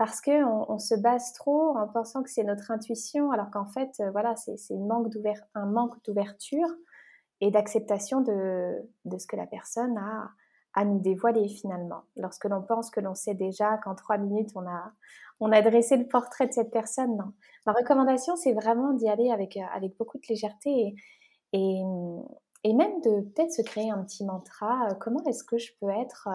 [0.00, 3.90] parce que on, se base trop en pensant que c'est notre intuition, alors qu'en fait,
[4.00, 6.68] euh, voilà, c'est un manque d'ouverture
[7.42, 8.80] et d'acceptation de,
[9.18, 10.30] ce que la personne a
[10.72, 12.04] à nous dévoiler finalement.
[12.16, 14.48] Lorsque l'on pense que l'on sait déjà qu'en trois minutes
[15.38, 17.34] on a dressé le portrait de cette personne, non.
[17.66, 20.94] Ma recommandation, c'est vraiment d'y aller avec euh, beaucoup de légèreté
[21.52, 21.82] et,
[22.64, 24.88] même de peut-être se créer un petit mantra.
[24.88, 26.26] Euh, comment est-ce que je peux être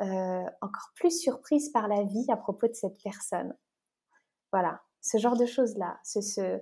[0.00, 3.54] encore plus surprise par la vie à propos de cette personne.
[4.52, 6.60] Voilà, ce genre de choses-là, se,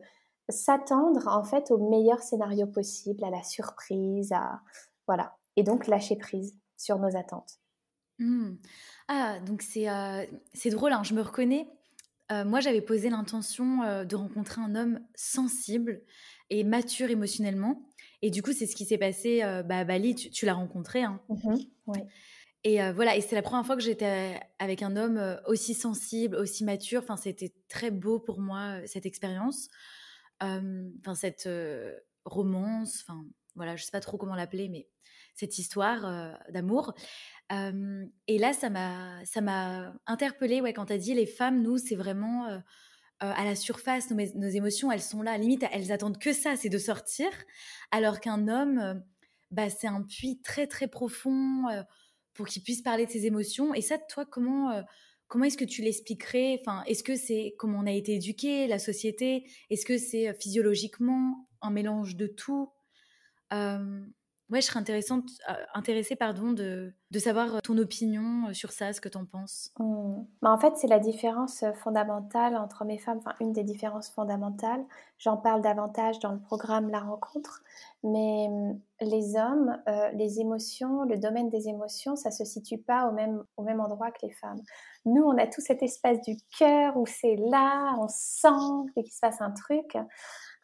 [0.48, 4.60] s'attendre en fait au meilleur scénario possible, à la surprise, à
[5.06, 7.58] voilà, et donc lâcher prise sur nos attentes.
[8.18, 8.54] Mmh.
[9.08, 11.68] Ah, donc c'est euh, c'est drôle, hein, je me reconnais.
[12.30, 16.00] Euh, moi, j'avais posé l'intention de rencontrer un homme sensible
[16.48, 17.82] et mature émotionnellement.
[18.22, 20.14] Et du coup, c'est ce qui s'est passé bah, à Bali.
[20.14, 21.02] Tu, l'as rencontré.
[21.02, 21.20] Hein.
[21.28, 21.56] Mmh
[22.64, 26.64] et voilà, et c'est la première fois que j'étais avec un homme aussi sensible, aussi
[26.64, 27.02] mature.
[27.02, 29.68] Enfin, c'était très beau pour moi cette expérience,
[31.14, 31.48] cette
[32.24, 33.02] romance.
[33.02, 33.24] Enfin,
[33.56, 34.88] voilà, je sais pas trop comment l'appeler, mais
[35.34, 36.94] cette histoire d'amour.
[37.50, 40.60] et là, ça m'a, ça m'a interpellée.
[40.60, 42.62] Ouais, quand as dit les femmes, nous, c'est vraiment
[43.18, 44.08] à la surface.
[44.10, 45.36] Nos, émotions, elles sont là.
[45.36, 47.28] limite, elles attendent que ça, c'est de sortir.
[47.90, 49.02] Alors qu'un homme,
[49.50, 51.66] bah, c'est un puits très très profond
[52.34, 53.74] pour qu'il puisse parler de ses émotions.
[53.74, 54.82] Et ça, toi, comment, euh,
[55.28, 56.58] comment est-ce que tu l'expliquerais?
[56.60, 59.44] Enfin, Est-ce que c'est comment on a été éduqué, la société?
[59.70, 62.70] Est-ce que c'est euh, physiologiquement un mélange de tout?
[64.52, 68.70] Ouais, je serais intéressante, euh, intéressée pardon, de, de, savoir euh, ton opinion euh, sur
[68.70, 69.70] ça, ce que tu en penses.
[69.78, 70.24] Mmh.
[70.42, 74.84] Bah, en fait, c'est la différence fondamentale entre mes femmes, enfin une des différences fondamentales.
[75.16, 77.62] J'en parle davantage dans le programme La Rencontre,
[78.04, 79.78] mais mmh, les hommes,
[80.12, 84.10] les émotions, le domaine des émotions, ça se situe pas au même, au même endroit
[84.10, 84.60] que les femmes.
[85.06, 89.18] Nous, on a tout cet espace du cœur où c'est là, on sent qu'il se
[89.18, 89.96] passe un truc.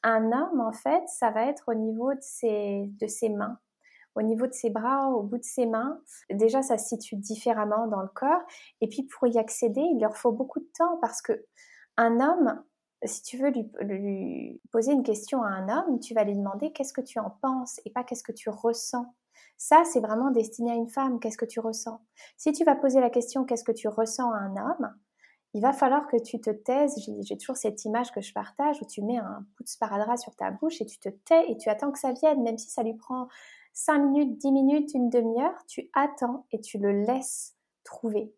[0.02, 3.58] Un homme, en fait, ça va être au niveau de ses, de ses mains
[4.18, 6.00] au niveau de ses bras, au bout de ses mains.
[6.30, 8.42] Déjà, ça se situe différemment dans le corps.
[8.80, 11.44] Et puis, pour y accéder, il leur faut beaucoup de temps parce que
[11.96, 12.62] un homme,
[13.04, 16.92] si tu veux lui, poser une question à un homme, tu vas lui demander qu'est-ce
[16.92, 19.14] que tu en penses et pas qu'est-ce que tu ressens.
[19.56, 22.00] Ça, c'est vraiment destiné à une femme, qu'est-ce que tu ressens.
[22.36, 24.94] Si tu vas poser la question qu'est-ce que tu ressens à un homme,
[25.54, 26.94] il va falloir que tu te taises.
[27.22, 30.34] J'ai toujours cette image que je partage où tu mets un bout de sparadrap sur
[30.36, 32.82] ta bouche et tu te tais et tu attends que ça vienne, même si ça
[32.82, 33.28] lui prend
[33.78, 38.34] 5 minutes, 10 minutes, une demi-heure, tu attends et tu le laisses trouver.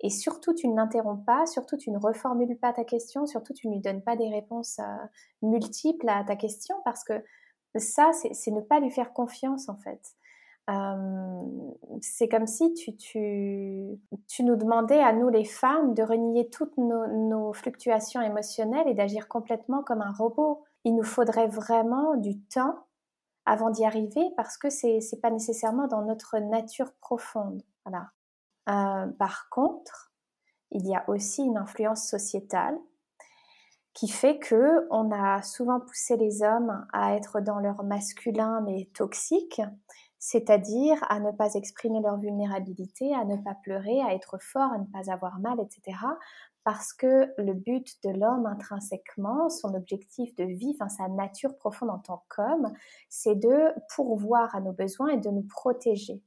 [0.00, 3.68] Et surtout, tu ne l'interromps pas, surtout, tu ne reformules pas ta question, surtout, tu
[3.68, 5.06] ne lui donnes pas des réponses euh,
[5.42, 7.22] multiples à ta question, parce que
[7.76, 10.00] ça, c'est ne pas lui faire confiance, en fait.
[12.00, 12.92] C'est comme si tu,
[14.42, 19.82] nous demandais à nous, les femmes, de renier toutes nos fluctuations émotionnelles et d'agir complètement
[19.84, 20.64] comme un robot.
[20.84, 22.86] Il nous faudrait vraiment du temps
[23.46, 27.62] avant d'y arriver parce que c'est n'est pas nécessairement dans notre nature profonde.
[27.88, 30.12] Euh, par contre,
[30.70, 32.78] il y a aussi une influence sociétale
[33.92, 38.88] qui fait que on a souvent poussé les hommes à être dans leur masculin mais
[38.94, 39.60] toxique,
[40.18, 44.78] c'est-à-dire à ne pas exprimer leur vulnérabilité, à ne pas pleurer, à être fort, à
[44.78, 45.96] ne pas avoir mal, etc
[46.64, 51.90] parce que le but de l'homme intrinsèquement, son objectif de vie, enfin sa nature profonde
[51.90, 52.72] en tant qu'homme,
[53.08, 56.22] c'est de pourvoir à nos besoins et de nous protéger.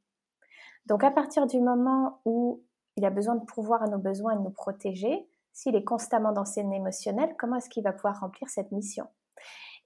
[0.86, 2.64] Donc à partir du moment où
[2.98, 6.32] il a besoin de pourvoir à nos besoins et de nous protéger, s'il est constamment
[6.32, 9.06] dans ses émotionnel, comment est-ce qu'il va pouvoir remplir cette mission?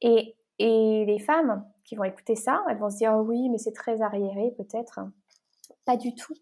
[0.01, 3.57] Et, et les femmes qui vont écouter ça, elles vont se dire oh oui, mais
[3.57, 4.99] c'est très arriéré peut-être.
[5.86, 6.33] Pas du tout.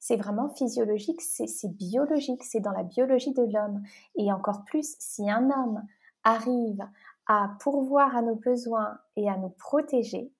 [0.00, 3.82] C'est vraiment physiologique, c'est biologique, c'est dans la biologie de l'homme.
[4.16, 5.82] Et encore plus, si un homme
[6.24, 6.86] arrive
[7.26, 10.32] à pourvoir à nos besoins et à nous protéger,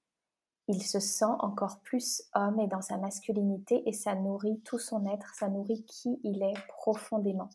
[0.69, 5.07] il se sent encore plus homme et dans sa masculinité et ça nourrit tout son
[5.07, 7.49] être, ça nourrit qui il est profondément.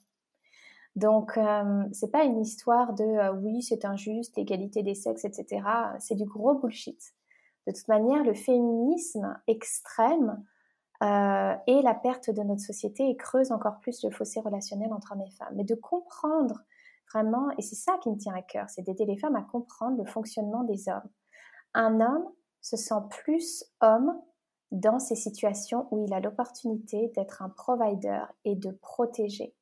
[0.96, 5.64] Donc, euh, c'est pas une histoire de euh, oui, c'est injuste, l'égalité des sexes, etc.
[6.00, 7.14] C'est du gros bullshit.
[7.66, 10.44] De toute manière, le féminisme extrême
[11.04, 15.12] euh, et la perte de notre société et creuse encore plus le fossé relationnel entre
[15.12, 15.54] hommes et femmes.
[15.56, 16.62] Mais de comprendre
[17.14, 19.98] vraiment, et c'est ça qui me tient à cœur, c'est d'aider les femmes à comprendre
[19.98, 21.10] le fonctionnement des hommes.
[21.74, 22.30] Un homme
[22.62, 24.18] se sent plus homme
[24.72, 29.54] dans ces situations où il a l'opportunité d'être un provider et de protéger.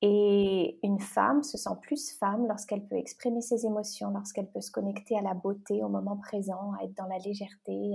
[0.00, 4.70] Et une femme se sent plus femme lorsqu'elle peut exprimer ses émotions, lorsqu'elle peut se
[4.70, 7.94] connecter à la beauté au moment présent, à être dans la légèreté,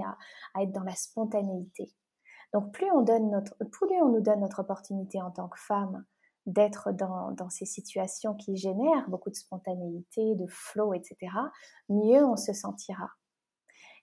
[0.53, 1.91] à être dans la spontanéité.
[2.53, 6.05] Donc plus on, nous donne notre opportunité en tant que femme
[6.45, 11.17] d'être dans, dans, ces situations qui génèrent beaucoup de spontanéité, de flow, etc.,
[11.89, 13.09] mieux on se sentira.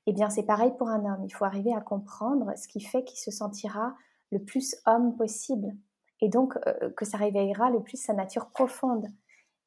[0.07, 1.25] Eh bien, c'est pareil pour un homme.
[1.25, 3.95] Il faut arriver à comprendre ce qui fait qu'il se sentira
[4.31, 5.75] le plus homme possible.
[6.21, 9.07] Et donc, euh, que ça réveillera le plus sa nature profonde.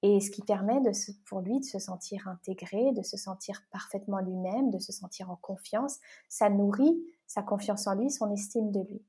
[0.04, 0.92] Et ce qui permet de
[1.26, 5.36] pour lui de se sentir intégré, de se sentir parfaitement lui-même, de se sentir en
[5.36, 5.98] confiance.
[6.30, 9.02] Ça nourrit sa confiance en lui, son estime de lui.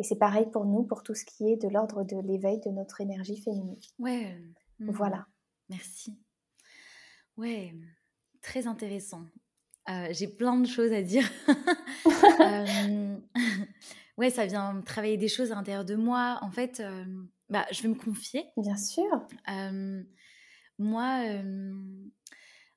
[0.00, 2.70] Et c'est pareil pour nous, pour tout ce qui est de l'ordre de l'éveil de
[2.70, 3.78] notre énergie féminine.
[3.98, 4.36] Ouais.
[4.80, 4.90] Hmm.
[4.90, 5.26] Voilà.
[5.68, 6.18] Merci.
[7.36, 7.74] Ouais,
[8.42, 9.22] très intéressant.
[9.88, 11.28] Euh, j'ai plein de choses à dire.
[12.40, 13.16] euh,
[14.18, 16.38] ouais, ça vient travailler des choses à l'intérieur de moi.
[16.42, 17.04] En fait, euh,
[17.50, 18.46] bah, je vais me confier.
[18.56, 19.26] Bien sûr.
[20.78, 21.24] Moi,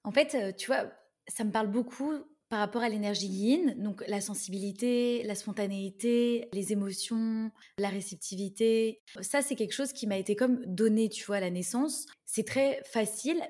[0.03, 0.91] en fait, tu vois,
[1.27, 2.13] ça me parle beaucoup
[2.49, 9.01] par rapport à l'énergie yin, donc la sensibilité, la spontanéité, les émotions, la réceptivité.
[9.21, 12.05] Ça, c'est quelque chose qui m'a été comme donné, tu vois, à la naissance.
[12.25, 13.41] C'est très facile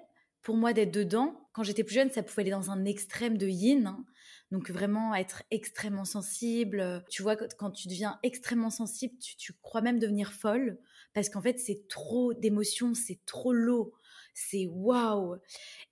[0.42, 1.48] pour moi d'être dedans.
[1.54, 3.86] Quand j'étais plus jeune, ça pouvait aller dans un extrême de yin.
[3.86, 4.06] Hein.
[4.50, 7.04] Donc vraiment être extrêmement sensible.
[7.10, 10.80] Tu vois, quand tu deviens extrêmement sensible, tu, crois même devenir folle
[11.14, 13.92] parce qu'en fait, c'est trop d'émotions, c'est trop lourd
[14.38, 15.36] c'est waouh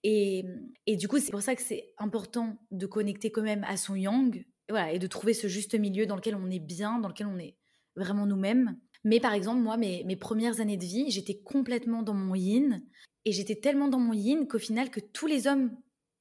[0.03, 0.45] et,
[0.85, 3.95] et, du coup, c'est pour ça que c'est important de connecter quand même à son
[3.95, 7.07] yang et, voilà, et de trouver ce juste milieu dans lequel on est bien, dans
[7.07, 7.57] lequel on est
[7.95, 8.77] vraiment nous-mêmes.
[9.03, 12.83] Mais par exemple, moi, mes, mes premières années de vie, j'étais complètement dans mon yin
[13.25, 15.75] et j'étais tellement dans mon yin qu'au final, que tous les hommes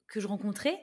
[0.07, 0.79] que je rencontrais,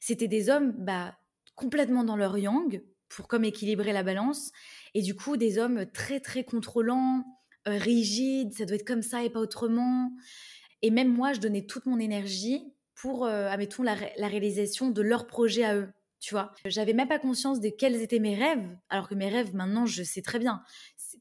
[0.00, 1.18] c'était des hommes bah,
[1.54, 4.50] complètement dans leur yang pour comme équilibrer la balance.
[4.94, 7.22] Et du coup, des hommes très, très contrôlants,
[7.68, 10.10] euh, rigides, ça doit être comme ça et pas autrement.
[10.82, 15.02] Et même moi, je donnais toute mon énergie pour, euh, admettons, la, la, réalisation de
[15.02, 15.88] leur projet à eux.
[16.20, 19.54] Tu vois, j'avais même pas conscience de quels étaient mes rêves, alors que mes rêves,
[19.54, 20.62] maintenant, je sais très bien.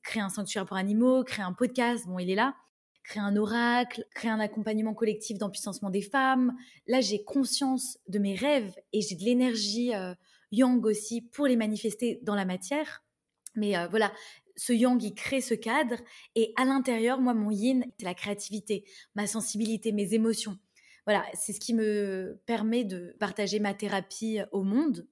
[0.04, 2.56] Créer un sanctuaire pour animaux, créer un podcast, bon, il est là.
[3.04, 6.56] Créer un oracle, créer un accompagnement collectif d'empuissancement des femmes.
[6.88, 10.16] Là, j'ai conscience de mes rêves et j'ai de l'énergie euh,
[10.52, 13.04] yang aussi pour les manifester dans la matière.
[13.56, 14.12] Mais euh, voilà,
[14.56, 15.98] ce yang, il crée ce cadre.
[16.36, 20.58] Et à l'intérieur, moi, mon yin, c'est la créativité, ma sensibilité, mes émotions.
[21.06, 25.08] Voilà, c'est ce qui me permet de partager ma thérapie au monde.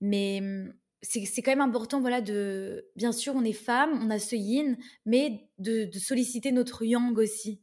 [0.00, 2.88] Mais mmh, c'est quand même important, voilà, de.
[2.96, 7.60] Bien sûr, on est femme, on a ce yin, mais de, solliciter notre yang aussi.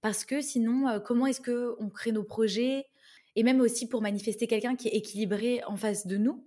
[0.00, 2.86] Parce que sinon, euh, comment est-ce qu'on crée nos projets
[3.36, 6.46] Et même aussi pour manifester quelqu'un qui est équilibré en face de nous?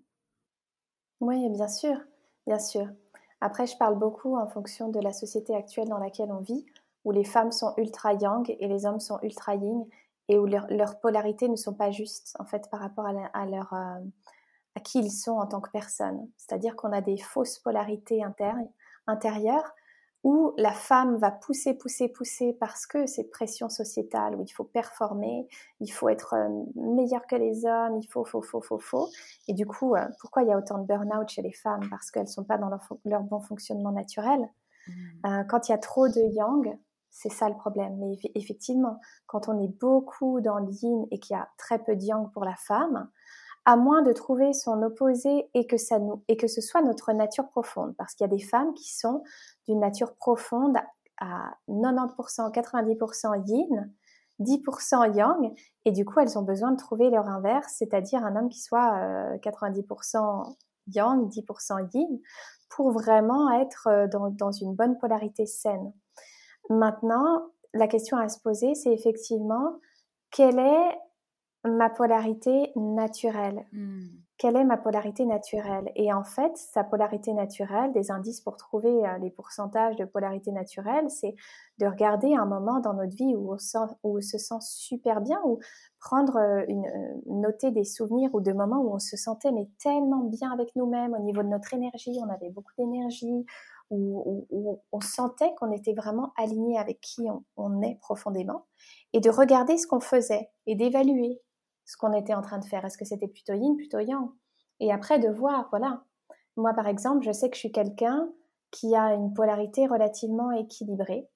[1.20, 1.96] Oui, bien sûr,
[2.48, 2.88] bien sûr.
[3.42, 6.66] Après, je parle beaucoup en fonction de la société actuelle dans laquelle on vit,
[7.04, 9.86] où les femmes sont ultra yang et les hommes sont ultra yin,
[10.30, 14.80] et où leurs polarités ne sont pas justes, en fait, par rapport à, leur, euh,
[14.84, 16.30] qui ils sont en tant que personne.
[16.38, 18.22] C'est-à-dire qu'on a des fausses polarités
[19.08, 19.74] intérieures
[20.24, 24.64] où la femme va pousser, pousser, pousser parce que c'est pression sociétale, où il faut
[24.64, 25.48] performer,
[25.80, 29.10] il faut être euh, meilleur que les hommes, il faut, faut, faut, faut, faut.
[29.48, 31.88] Et du coup, euh, pourquoi il y a autant de burn-out chez les femmes?
[31.90, 32.70] Parce qu'elles ne sont pas dans
[33.06, 34.48] leur, bon fonctionnement naturel.
[34.88, 34.94] Mmh.
[35.26, 36.78] Euh, quand il y a trop de yang,
[37.10, 37.98] c'est ça le problème.
[37.98, 41.96] Mais effectivement, quand on est beaucoup dans le yin et qu'il y a très peu
[41.96, 43.10] de yang pour la femme,
[43.66, 47.14] à moins de trouver son opposé et que, ça nous, et que ce soit notre
[47.14, 47.96] nature profonde.
[47.98, 49.24] Parce qu'il y a des femmes qui sont
[49.68, 50.78] d'une nature profonde
[51.20, 53.94] à 90%, 90% yin,
[54.40, 55.54] 10% yang,
[55.86, 59.38] et du coup elles ont besoin de trouver leur inverse, c'est-à-dire un homme qui soit
[59.44, 60.54] 90% euh,
[60.88, 62.20] yang, 10% yin,
[62.70, 65.94] pour vraiment être euh, dans, dans une bonne polarité saine.
[66.70, 69.80] Maintenant, la question à se poser, c'est effectivement
[70.32, 70.98] quelle est
[71.64, 73.66] ma polarité naturelle.
[73.72, 74.08] Hmm.
[74.42, 75.92] Quelle est ma polarité naturelle?
[75.96, 80.52] Et en fait, sa polarité naturelle, des indices pour trouver euh, les pourcentages de polarité
[80.52, 81.36] naturelle, c'est
[81.78, 83.60] de regarder un moment dans notre vie où on,
[84.22, 85.60] se sent super bien, ou
[86.00, 89.70] prendre euh, une, euh, noter des souvenirs ou de moments où on se sentait mais
[89.78, 93.46] tellement bien avec nous-mêmes au niveau de notre énergie, on avait beaucoup d'énergie,
[93.92, 94.48] où,
[94.94, 98.66] on sentait qu'on était vraiment aligné avec qui on est profondément,
[99.14, 101.42] et de regarder ce qu'on faisait et d'évaluer
[101.92, 102.86] ce qu'on était en train de faire.
[102.86, 104.30] Est-ce que c'était plutôt yin, plutôt yang?
[104.80, 106.04] Et après de voir, voilà.
[106.56, 108.30] Moi, par exemple, je sais que je suis quelqu'un
[108.72, 111.28] qui a une polarité relativement équilibrée,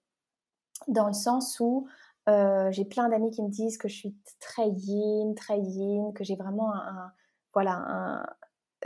[0.88, 1.88] dans le sens où
[2.30, 6.24] euh, j'ai plein d'amis qui me disent que je suis très yin, très yin, que
[6.24, 7.12] j'ai vraiment un,
[7.54, 8.26] voilà,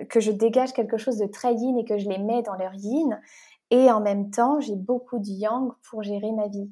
[0.10, 2.74] que je dégage quelque chose de très yin et que je les mets dans leur
[2.74, 3.22] yin.
[3.70, 6.72] Et en même temps, j'ai beaucoup de yang pour gérer ma vie,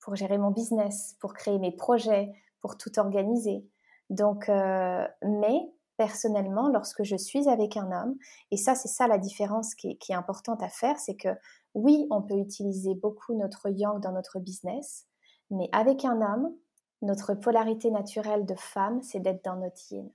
[0.00, 3.66] pour gérer mon business, pour créer mes projets, pour tout organiser.
[4.10, 8.16] Donc, euh, mais personnellement, lorsque je suis avec un homme,
[8.50, 11.30] et ça, c'est ça la différence qui est, importante à faire, c'est que
[11.74, 15.06] oui, on peut utiliser beaucoup notre yang dans notre business,
[15.50, 16.54] mais avec un homme,
[17.02, 20.08] notre polarité naturelle de femme, c'est d'être dans notre yin.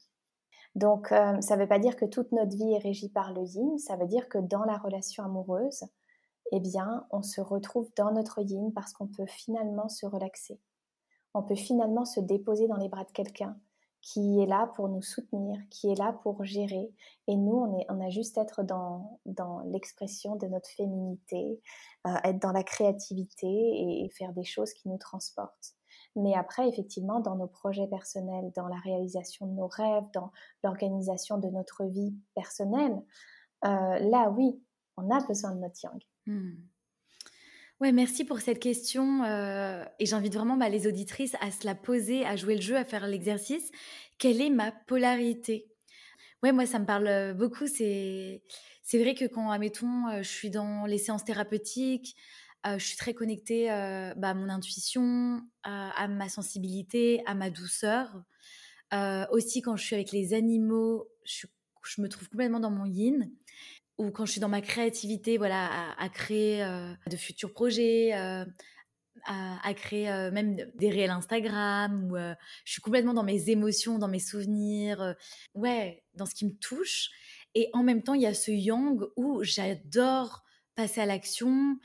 [0.75, 3.43] Donc, euh, ça ne veut pas dire que toute notre vie est régie par le
[3.43, 5.83] yin, ça veut dire que dans la relation amoureuse,
[6.53, 10.59] eh bien, on se retrouve dans notre yin parce qu'on peut finalement se relaxer.
[11.33, 13.57] On peut finalement se déposer dans les bras de quelqu'un
[14.01, 16.91] qui est là pour nous soutenir, qui est là pour gérer.
[17.27, 19.19] Et nous, on, a juste à être dans,
[19.65, 21.61] l'expression de notre féminité,
[22.07, 25.75] euh, être dans la créativité et, faire des choses qui nous transportent.
[26.15, 30.31] Mais après, effectivement, dans nos projets personnels, dans la réalisation de nos rêves, dans
[30.63, 33.01] l'organisation de notre vie personnelle,
[33.65, 34.59] euh, là, oui,
[34.97, 36.01] on a besoin de notre yang.
[36.25, 36.55] Hmm.
[37.81, 39.23] Ouais, merci pour cette question.
[39.23, 42.77] Euh, et j'invite vraiment bah, les auditrices à se la poser, à jouer le jeu,
[42.77, 43.71] à faire l'exercice.
[44.19, 45.67] Quelle est ma polarité?
[46.43, 47.65] Moi, ça me parle euh, beaucoup.
[47.65, 48.43] C'est,
[48.93, 52.15] vrai que quand, admettons, euh, je suis dans les séances thérapeutiques,
[52.63, 53.65] je suis très connectée
[54.17, 58.21] bah, à mon intuition, à ma sensibilité, à ma douceur.
[59.31, 61.47] aussi, quand je suis avec les animaux, je
[61.97, 63.31] me trouve complètement dans mon yin
[64.01, 68.43] ou quand je suis dans ma créativité, voilà, à, créer euh, de futurs projets, euh,
[69.25, 72.17] à, créer euh, même des réels Instagram, ou
[72.65, 75.15] je suis complètement dans mes émotions, dans mes souvenirs,
[75.53, 77.11] ouais, dans ce qui me touche.
[77.53, 80.43] Et en même temps, il y a ce yang où j'adore
[80.75, 81.77] passer à l'action,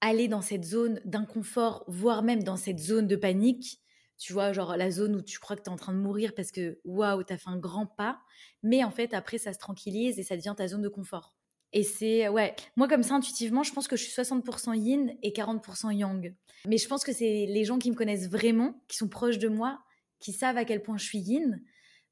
[0.00, 3.82] aller dans cette zone d'inconfort, voire même dans cette zone de panique,
[4.16, 6.34] tu vois, genre la zone où tu crois que tu es en train de mourir
[6.34, 8.20] parce que waouh, tu as fait un grand pas.
[8.62, 11.37] Mais en fait, après, ça se tranquillise et ça devient ta zone de confort.
[11.72, 15.32] Et c'est, ouais, moi comme ça, intuitivement, je pense que je suis 60% yin et
[15.32, 16.34] 40% yang.
[16.66, 19.48] Mais je pense que c'est les gens qui me connaissent vraiment, qui sont proches de
[19.48, 19.80] moi,
[20.18, 21.62] qui savent à quel point je suis yin.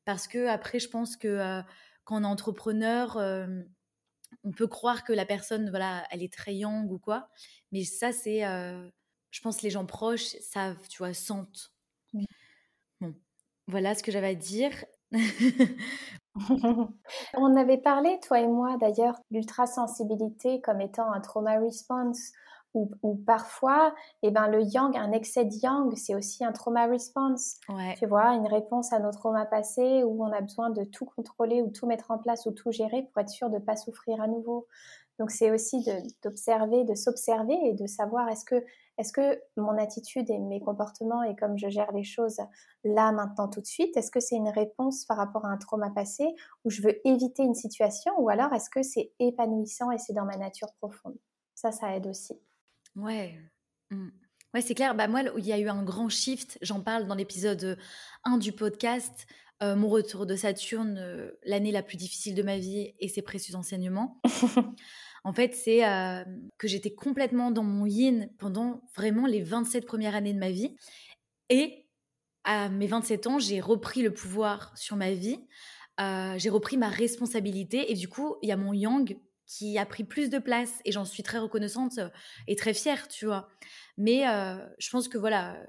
[0.05, 1.63] Parce que après, je pense que euh,
[2.05, 3.47] quand on est entrepreneur, euh,
[4.45, 7.29] on peut croire que la personne, voilà, elle est très yang ou quoi.
[7.73, 8.89] Mais ça, c'est, euh,
[9.31, 11.73] je pense, les gens proches savent, tu vois, sentent.
[13.01, 13.15] Bon,
[13.67, 14.85] voilà ce que j'avais à dire.
[17.35, 22.33] On avait parlé, toi et moi d'ailleurs, d'ultrasensibilité comme étant un trauma response
[23.03, 27.59] ou, parfois, eh ben, le yang, un excès de yang, c'est aussi un trauma response.
[27.99, 31.63] Tu vois, une réponse à nos traumas passés où on a besoin de tout contrôler
[31.63, 34.21] ou tout mettre en place ou tout gérer pour être sûr de ne pas souffrir
[34.21, 34.67] à nouveau.
[35.19, 35.87] Donc c'est aussi
[36.23, 38.63] d'observer, de, s'observer et de savoir est-ce que,
[38.99, 42.41] est que mon attitude et mes comportements et comme je gère les choses
[42.85, 45.91] là, maintenant, tout de suite, est-ce que c'est une réponse par rapport à un trauma
[45.91, 46.25] passé
[46.65, 50.25] où je veux éviter une situation ou alors est-ce que c'est épanouissant et c'est dans
[50.25, 51.17] ma nature profonde?
[51.55, 52.35] Ça, ça aide aussi.
[52.95, 53.39] Ouais.
[53.91, 54.09] Mmh.
[54.55, 54.95] Ouais, c'est clair.
[54.95, 56.59] Bah, moi, il y a eu un grand shift.
[56.63, 57.79] J'en parle dans l'épisode
[58.25, 59.27] 1 du podcast.
[59.63, 63.23] Euh, mon retour de Saturne, euh, l'année la plus difficile de ma vie et ses
[63.23, 64.21] précieux enseignements.
[65.27, 66.23] En fait, c'est euh,
[66.57, 70.77] que j'étais complètement dans mon yin pendant vraiment les 27 premières années de ma vie.
[71.51, 71.89] Et
[72.45, 75.41] à mes 27 ans, j'ai repris le pouvoir sur ma vie.
[76.01, 77.91] Euh, j'ai repris ma responsabilité.
[77.91, 80.79] Et du coup, il y a mon yang qui a pris plus de place.
[80.85, 81.99] Et j'en suis très reconnaissante
[82.47, 83.49] et très fière, tu vois.
[83.97, 85.61] Mais euh, je pense que voilà,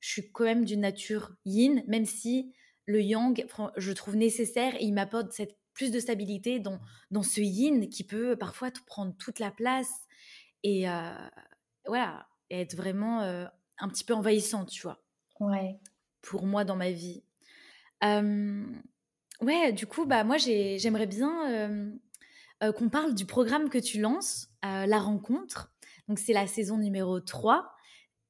[0.00, 2.52] je suis quand même d'une nature yin, même si
[2.84, 3.46] le yang,
[3.76, 8.04] je trouve nécessaire et il m'apporte cette plus de stabilité dans, dans ce yin qui
[8.04, 9.90] peut parfois te prendre toute la place
[10.62, 11.10] et euh,
[11.86, 13.44] voilà, être vraiment euh,
[13.78, 15.02] un petit peu envahissant, tu vois.
[15.40, 15.78] Ouais.
[16.22, 17.22] Pour moi dans ma vie.
[18.02, 21.92] ouais, du coup, bah, moi j'aimerais bien
[22.60, 25.74] qu'on parle du programme que tu lances, La Rencontre.
[26.08, 27.70] Donc c'est la saison numéro 3.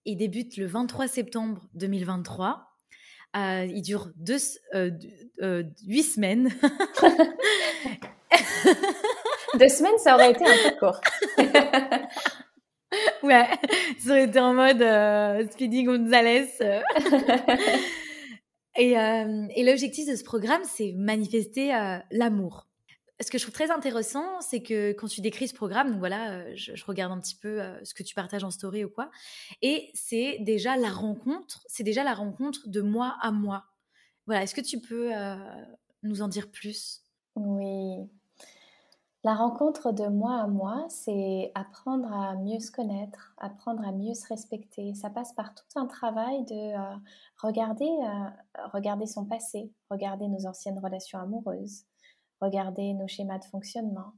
[0.05, 2.74] Il débute le 23 septembre 2023.
[3.37, 4.39] Euh, il dure deux,
[4.75, 4.91] euh,
[5.43, 6.49] euh, huit semaines.
[9.59, 11.01] deux semaines, ça aurait été un peu court.
[13.25, 13.49] ouais,
[13.99, 14.85] ça aurait été en mode
[15.51, 16.49] Speedy Gonzalez.
[18.77, 21.73] et, et l'objectif de ce programme, c'est manifester
[22.13, 22.69] l'amour
[23.21, 26.33] ce que je trouve très intéressant, c'est que quand tu décris ce programme, donc voilà,
[26.33, 29.11] euh, je, regarde un petit peu euh, ce que tu partages en story ou quoi,
[29.63, 33.65] et c'est déjà la rencontre, c'est déjà la rencontre de moi à moi.
[34.27, 35.37] Voilà, est-ce que tu peux euh,
[36.03, 37.03] nous en dire plus?
[37.37, 38.09] Oui.
[39.23, 44.13] La rencontre de moi à moi, c'est apprendre à mieux se connaître, apprendre à mieux
[44.13, 44.93] se respecter.
[44.95, 46.75] Ça passe par tout un travail de
[47.41, 47.89] regarder,
[48.75, 51.87] regarder son passé, regarder nos anciennes relations amoureuses,
[52.45, 54.13] regarder nos schémas de fonctionnement,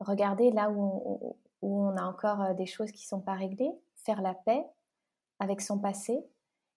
[0.00, 4.22] regarder là où on, a encore euh, des choses qui ne sont pas réglées, faire
[4.22, 4.64] la paix
[5.38, 6.18] avec son passé.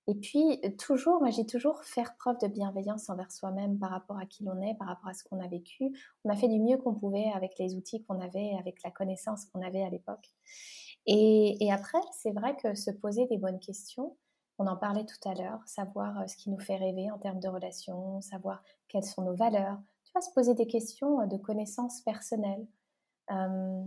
[0.07, 4.25] Et puis, toujours, moi j'ai toujours faire preuve de bienveillance envers soi-même par rapport à
[4.25, 5.91] qui l'on est, par rapport à ce qu'on a vécu.
[6.25, 9.45] On a fait du mieux qu'on pouvait avec les outils qu'on avait, avec la connaissance
[9.45, 10.29] qu'on avait à l'époque.
[11.05, 14.15] Et, et, après, c'est vrai que se poser des bonnes questions,
[14.59, 17.39] on en parlait tout à l'heure, savoir euh, ce qui nous fait rêver en termes
[17.39, 19.79] de relations, savoir quelles sont nos valeurs,
[20.22, 22.66] se poser des questions euh, de connaissances personnelles,
[23.32, 23.84] euh,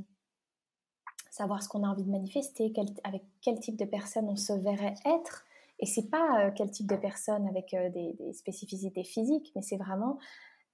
[1.31, 2.72] savoir ce qu'on a envie de manifester,
[3.05, 5.45] avec quel type de personne on se verrait être.
[5.79, 10.18] Et c'est pas euh, quel type de personne avec des, spécificités physiques, mais c'est vraiment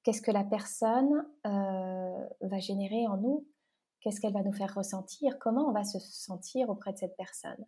[0.05, 3.47] qu'est-ce que la personne va générer en nous,
[4.01, 7.65] qu'est-ce qu'elle va nous faire ressentir, comment on va se sentir auprès de cette personne?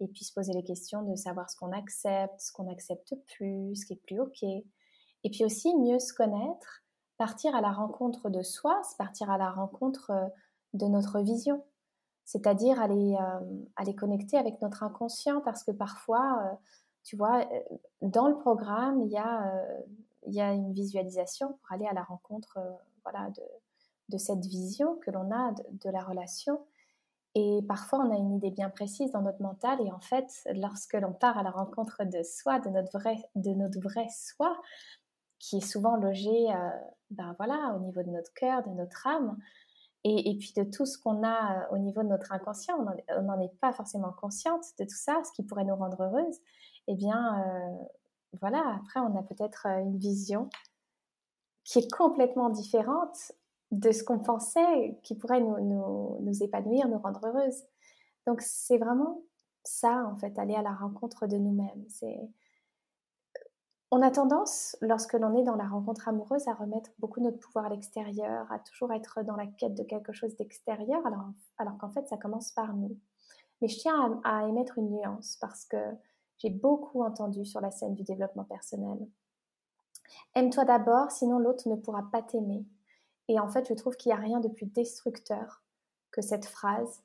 [0.00, 3.74] Et puis se poser les questions de savoir ce qu'on accepte, ce qu'on n'accepte plus,
[3.74, 4.42] ce qui est plus OK.
[4.42, 6.82] Et puis aussi mieux se connaître
[7.18, 10.26] partir à la rencontre de soi, c'est partir à la rencontre euh,
[10.72, 11.64] de notre vision,
[12.24, 16.54] c'est-à-dire aller, euh, aller connecter avec notre inconscient, parce que parfois, euh,
[17.02, 17.46] tu vois,
[18.02, 19.52] dans le programme, il y a,
[20.26, 22.58] y a une visualisation pour aller à la rencontre
[23.02, 23.42] voilà, de,
[24.10, 26.60] de, cette vision que l'on a de, la relation.
[27.34, 29.80] Et parfois, on a une idée bien précise dans notre mental.
[29.80, 33.50] Et en fait, lorsque l'on part à la rencontre de soi, de notre vrai, de
[33.52, 34.54] notre vrai soi,
[35.38, 36.48] qui est souvent logé
[37.10, 39.36] ben voilà, au niveau de notre cœur, de notre âme,
[40.04, 42.78] et, puis de tout ce qu'on a euh, au niveau de notre inconscient.
[43.16, 46.38] On n'en est pas forcément consciente de tout ça, ce qui pourrait nous rendre heureuses.
[46.86, 47.84] Eh bien, euh,
[48.40, 50.48] voilà, après, on a peut-être une vision
[51.64, 53.32] qui est complètement différente
[53.70, 57.64] de ce qu'on pensait, qui pourrait nous, nous, nous épanouir, nous rendre heureuses.
[58.26, 59.20] Donc, c'est vraiment
[59.64, 61.84] ça, en fait, aller à la rencontre de nous-mêmes.
[61.88, 62.18] C'est
[63.90, 67.66] on a tendance, lorsque l'on est dans la rencontre amoureuse, à remettre beaucoup notre pouvoir
[67.66, 72.06] à l'extérieur, à toujours être dans la quête de quelque chose d'extérieur, alors, qu'en fait,
[72.06, 72.98] ça commence par nous.
[73.62, 75.78] Mais je tiens à, émettre une nuance parce que
[76.36, 78.98] j'ai beaucoup entendu sur la scène du développement personnel.
[80.34, 82.64] Aime-toi d'abord, sinon l'autre ne pourra pas t'aimer.
[83.28, 85.62] Et en fait, je trouve qu'il n'y a rien de plus destructeur
[86.10, 87.02] que cette phrase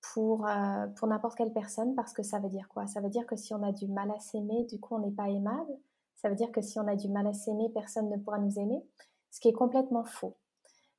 [0.00, 2.86] pour, euh, pour n'importe quelle personne parce que ça veut dire quoi?
[2.86, 5.10] Ça veut dire que si on a du mal à s'aimer, du coup, on n'est
[5.10, 5.76] pas aimable.
[6.16, 8.58] Ça veut dire que si on a du mal à s'aimer, personne ne pourra nous
[8.58, 8.82] aimer.
[9.30, 10.36] Ce qui est complètement faux.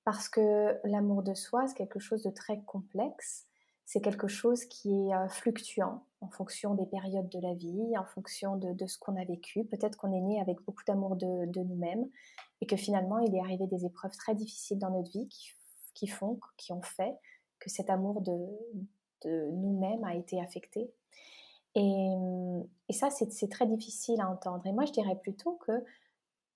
[0.05, 3.47] Parce que l'amour de soi, c'est quelque chose de très complexe
[3.88, 8.03] c'est quelque chose qui est euh, fluctuant en fonction des périodes de la vie, en
[8.03, 9.63] fonction de, ce qu'on a vécu.
[9.63, 12.05] Peut-être qu'on est né avec beaucoup d'amour de, nous-mêmes
[12.59, 15.30] et que finalement il est arrivé des épreuves très difficiles dans notre vie
[15.93, 17.15] qui, font, qui ont fait
[17.59, 18.36] que cet amour de,
[19.26, 20.91] nous-mêmes a été affecté.
[21.76, 22.15] Et,
[22.89, 24.65] et ça, c'est très difficile à entendre.
[24.65, 25.84] Et moi, je dirais plutôt que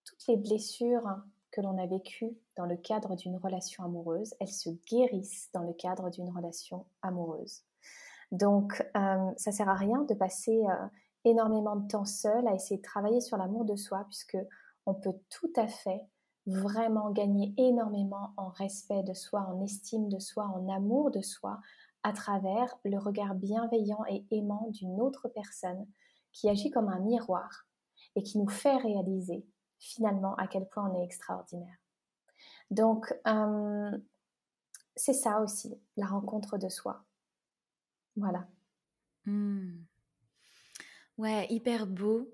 [0.04, 1.08] toutes les blessures
[1.52, 5.74] que l'on a vécues dans le cadre d'une relation amoureuse, elles se guérissent dans le
[5.74, 7.64] cadre d'une relation amoureuse.
[8.32, 10.88] Donc, euh, ça sert à rien de passer euh,
[11.26, 14.38] énormément de temps seul à essayer de travailler sur l'amour de soi, puisque
[14.86, 16.02] on peut tout à fait
[16.48, 21.60] vraiment gagner énormément en respect de soi, en estime de soi, en amour de soi,
[22.04, 25.88] à travers le regard bienveillant et aimant d'une autre personne
[26.32, 27.68] qui agit comme un miroir
[28.16, 29.46] et qui nous fait réaliser
[29.80, 31.78] finalement à quel point on est extraordinaire.
[32.70, 33.98] Donc, euh,
[34.96, 37.04] c'est ça aussi, la rencontre de soi.
[38.16, 38.48] Voilà.
[39.26, 39.84] Hmm.
[41.18, 42.30] Ouais, hyper beau.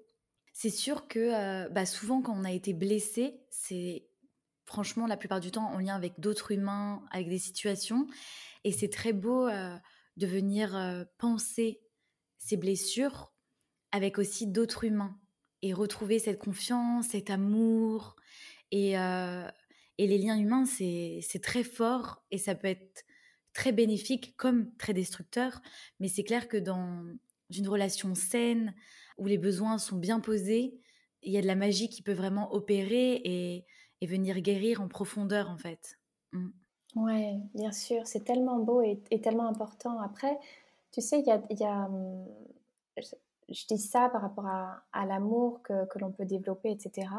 [0.54, 4.07] C'est sûr que euh, bah, souvent quand on a été blessé, c'est
[4.68, 8.08] franchement la plupart du temps en lien avec d'autres humains, avec des situations.
[8.64, 9.76] Et c'est très beau euh,
[10.18, 11.82] de venir penser
[12.38, 13.34] ces blessures
[13.92, 15.20] avec aussi d'autres humains
[15.62, 18.16] et retrouver cette confiance, cet amour.
[18.72, 19.48] Et, euh,
[19.98, 23.06] et les liens humains, c'est très fort et ça peut être
[23.54, 25.62] très bénéfique comme très destructeur.
[26.00, 27.06] Mais c'est clair que dans
[27.50, 28.76] une relation saine,
[29.18, 30.80] où les besoins sont bien posés,
[31.24, 33.66] il y a de la magie qui peut vraiment opérer et,
[34.02, 36.00] et venir guérir en profondeur, en fait.
[36.34, 36.50] Mmh.
[36.96, 40.00] Ouais, bien sûr, c'est tellement beau et, et, tellement important.
[40.00, 40.40] Après,
[40.92, 42.26] tu sais, il y a, y a hum,
[43.50, 47.10] je dis ça par rapport à, l'amour que, l'on peut développer, etc.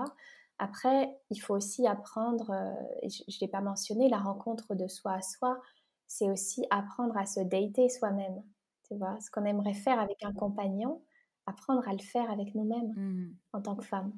[0.59, 5.15] Après, il faut aussi apprendre, euh, je ne l'ai pas mentionné, la rencontre de soi
[5.15, 5.61] à soi,
[6.07, 8.43] c'est aussi apprendre à se dater soi-même.
[8.89, 11.03] Tu vois, ce qu'on aimerait faire avec un compagnon,
[11.47, 13.37] apprendre à le faire avec nous-mêmes mmh.
[13.53, 14.13] en tant que femme.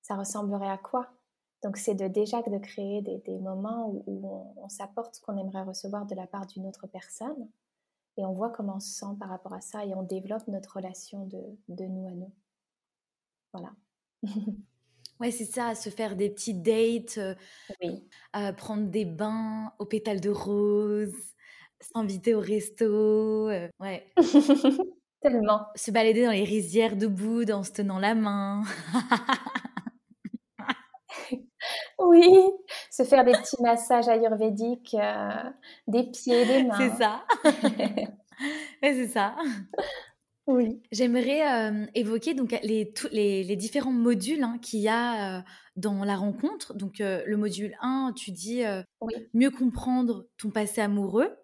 [0.00, 1.13] Ça ressemblerait à quoi?
[1.64, 6.04] Donc, c'est de déjà de créer des, moments où, on s'apporte ce qu'on aimerait recevoir
[6.04, 7.48] de la part d'une autre personne
[8.18, 10.76] et on voit comment on se sent par rapport à ça et on développe notre
[10.76, 12.30] relation de, de nous à nous.
[13.54, 13.72] Voilà.
[15.20, 17.34] ouais, c'est ça, se faire des petits dates, euh,
[17.82, 18.06] oui.
[18.36, 21.14] Euh, prendre des bains aux pétales de rose,
[21.80, 24.12] s'inviter au resto, euh, ouais.
[25.22, 25.62] Tellement.
[25.76, 28.64] Se balader dans les rizières de Bouddhe en se tenant la main.
[31.98, 32.50] oui,
[32.90, 35.30] se faire des petits massages ayurvédiques euh,
[35.86, 36.78] des pieds, des mains.
[36.78, 37.24] C'est ça.
[38.82, 39.36] c'est ça.
[40.46, 40.82] Oui.
[40.92, 45.42] J'aimerais euh, évoquer donc les, les, différents modules hein, qu'il y a euh,
[45.76, 46.74] dans la rencontre.
[46.74, 48.62] Donc le module 1, tu dis
[49.32, 51.34] mieux comprendre ton passé amoureux.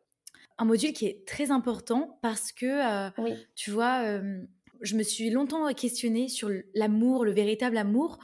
[0.58, 3.10] Un module qui est très important parce que,
[3.54, 4.20] tu vois,
[4.82, 8.18] je me suis longtemps questionnée sur l'amour, le véritable amour,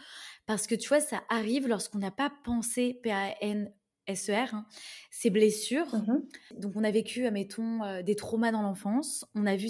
[0.46, 4.66] parce que tu vois, ça arrive lorsqu'on n'a pas pensé P-A-N-S-E-R, hein,
[5.10, 5.94] ces blessures.
[5.94, 6.22] Mmh
[6.58, 9.26] Donc, on a vécu, admettons, euh, des traumas dans l'enfance.
[9.34, 9.68] On a vu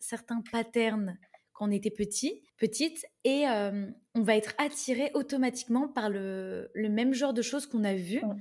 [0.00, 1.16] certains patterns
[1.52, 7.12] quand on était petit, petite, et euh, on va être attiré automatiquement par le, même
[7.12, 8.24] genre de choses qu'on a vues.
[8.24, 8.40] Mmh.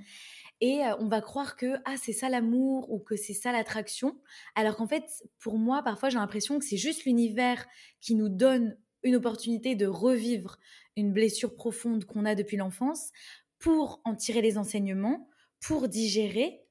[0.62, 4.18] Et euh, on va croire que ah c'est ça l'amour ou que c'est ça l'attraction,
[4.56, 5.06] alors qu'en fait
[5.40, 7.66] pour moi parfois j'ai l'impression que c'est juste l'univers
[8.02, 10.58] qui nous donne une opportunité de revivre
[10.96, 13.12] une blessure profonde qu'on a depuis l'enfance
[13.60, 15.30] pour en tirer les enseignements,
[15.60, 16.62] pour digérer,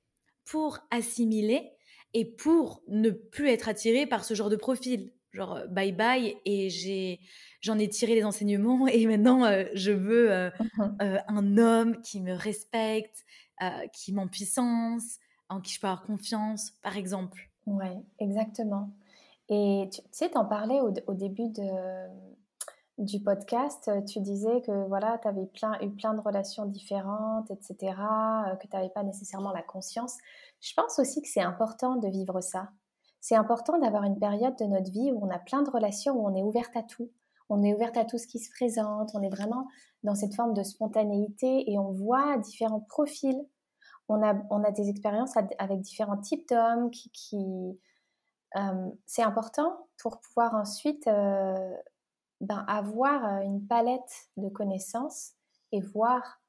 [0.44, 1.72] pour assimiler
[2.14, 5.12] et pour ne plus être attiré par ce genre de profil.
[5.32, 7.20] Genre euh, bye bye et j'ai
[7.60, 12.20] j'en ai tiré les enseignements et maintenant euh, je veux euh, mmh un homme qui
[12.20, 13.24] me respecte,
[13.92, 17.50] qui m'en puissance, en qui je peux avoir confiance, par exemple.
[17.66, 18.90] Ouais, exactement.
[19.48, 21.62] Et tu, sais, tu en parlais au, début de,
[22.98, 28.56] du podcast, tu disais que voilà, tu avais eu plein de relations différentes, etc., euh,
[28.56, 30.16] que tu n'avais pas nécessairement la conscience.
[30.60, 32.70] Je pense aussi que c'est important de vivre ça.
[33.20, 36.26] C'est important d'avoir une période de notre vie où on a plein de relations, où
[36.26, 37.10] on est ouverte à tout,
[37.48, 39.68] on est ouverte à tout ce qui se présente, on est vraiment
[40.02, 43.40] dans cette forme de spontanéité et on voit différents profils.
[44.08, 47.78] On a, on a des expériences avec différents types d'hommes qui,
[48.56, 51.74] euh, c'est important pour pouvoir ensuite euh,
[52.40, 55.32] ben, avoir euh, une palette de connaissances
[55.72, 56.40] et voir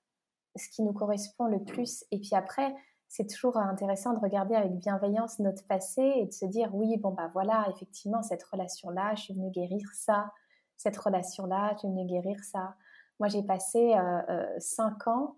[0.55, 2.05] ce qui nous correspond le plus.
[2.11, 2.75] Et puis après,
[3.07, 7.11] c'est toujours intéressant de regarder avec bienveillance notre passé et de se dire oui, bon,
[7.11, 10.31] bah voilà, effectivement, cette relation-là, je suis venue guérir ça.
[10.77, 12.75] Cette relation-là, je suis venue guérir ça.
[13.19, 13.95] Moi, j'ai passé
[14.59, 15.35] cinq ans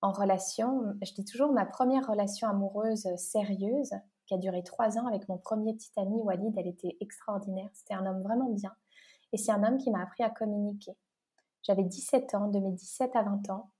[0.00, 0.94] en relation.
[1.02, 3.92] Je dis toujours ma première relation amoureuse sérieuse,
[4.26, 6.54] qui a duré trois ans avec mon premier petit ami Walid.
[6.56, 7.68] Elle était extraordinaire.
[7.74, 8.72] C'était un homme vraiment bien.
[9.32, 10.92] Et c'est un homme qui m'a appris à communiquer.
[11.62, 13.70] J'avais 17 ans, de mes 17 à 20 ans.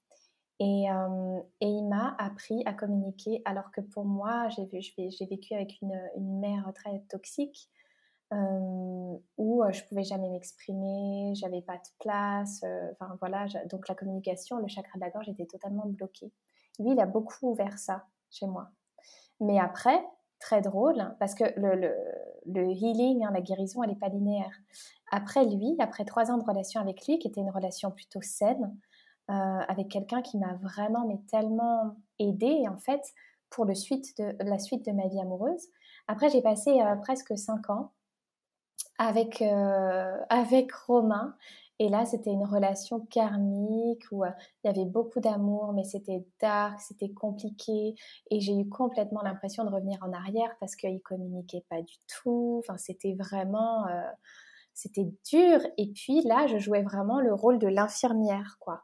[0.60, 5.80] Et, euh, et il m'a appris à communiquer, alors que pour moi, j'ai vécu avec
[5.80, 7.70] une, une, mère très toxique,
[8.32, 12.64] euh, où euh, je pouvais jamais m'exprimer, j'avais pas de place.
[12.92, 16.32] Enfin voilà, donc la communication, le chakra de la gorge était totalement bloqué.
[16.80, 18.68] Lui, il a beaucoup ouvert ça chez moi.
[19.40, 20.04] Mais après,
[20.40, 21.94] très drôle parce que le, le,
[22.46, 24.56] le healing, hein, la guérison, elle n'est pas linéaire.
[25.10, 28.76] Après lui, après trois ans de relation avec lui, qui était une relation plutôt saine,
[29.30, 29.34] euh,
[29.68, 33.02] avec quelqu'un qui m'a vraiment mais tellement aidée en fait
[33.50, 35.68] pour le suite de, la suite de ma vie amoureuse.
[36.06, 37.92] Après, j'ai passé euh, presque cinq ans
[38.98, 41.36] avec, euh, avec Romain
[41.80, 44.30] et là, c'était une relation karmique où euh,
[44.64, 47.94] il y avait beaucoup d'amour, mais c'était dark, c'était compliqué.
[48.30, 52.60] Et j'ai eu complètement l'impression de revenir en arrière parce qu'il communiquait pas du tout.
[52.64, 54.02] Enfin, c'était vraiment, euh,
[54.74, 55.60] c'était dur.
[55.76, 58.82] Et puis là, je jouais vraiment le rôle de l'infirmière, quoi.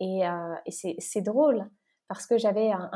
[0.00, 0.54] Et, euh,
[0.98, 1.70] c'est drôle
[2.08, 2.90] parce que j'avais un,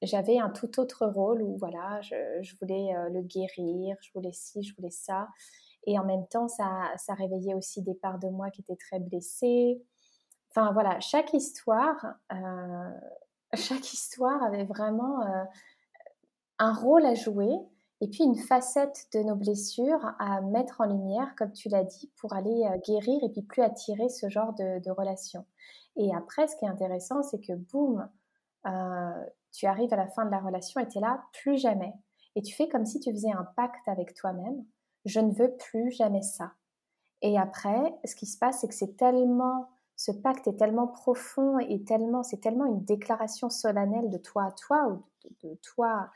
[0.00, 4.62] j'avais un tout autre rôle où voilà, je, je voulais le guérir, je voulais ci,
[4.62, 5.28] je voulais ça.
[5.84, 9.82] Et en même temps, ça, réveillait aussi des parts de moi qui étaient très blessées.
[10.50, 12.90] Enfin voilà, chaque histoire, euh,
[13.54, 15.44] chaque histoire avait vraiment euh,
[16.58, 17.52] un rôle à jouer
[18.00, 22.10] et puis une facette de nos blessures à mettre en lumière, comme tu l'as dit,
[22.16, 25.46] pour aller euh, guérir et puis plus attirer ce genre de, relations.
[25.96, 28.08] Et après, ce qui est intéressant, c'est que boum,
[29.52, 31.92] tu arrives à la fin de la relation et tu es là, plus jamais.
[32.34, 34.64] Et tu fais comme si tu faisais un pacte avec toi-même
[35.04, 36.52] je ne veux plus jamais ça.
[37.22, 41.58] Et après, ce qui se passe, c'est que c'est tellement, ce pacte est tellement profond
[41.58, 45.04] et tellement, c'est tellement une déclaration solennelle de toi à toi ou
[45.42, 46.10] de, toi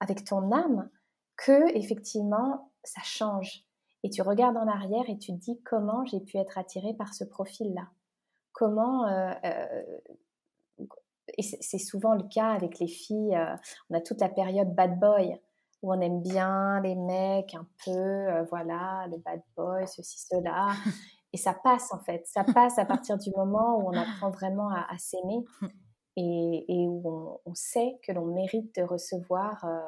[0.00, 0.90] avec ton âme
[1.36, 3.64] que effectivement, ça change.
[4.02, 7.14] Et tu regardes en arrière et tu te dis comment j'ai pu être attirée par
[7.14, 7.88] ce profil-là.
[8.52, 9.82] Comment euh, euh,
[11.38, 13.34] et c'est souvent le cas avec les filles.
[13.34, 13.56] Euh,
[13.90, 15.40] on a toute la période bad boy
[15.84, 20.68] où on aime bien les mecs un peu, euh, voilà, le bad boy, ceci, cela.
[21.34, 24.70] Et ça passe en fait, ça passe à partir du moment où on apprend vraiment
[24.70, 25.44] à, s'aimer
[26.16, 29.80] et, où on, sait que l'on mérite de recevoir euh,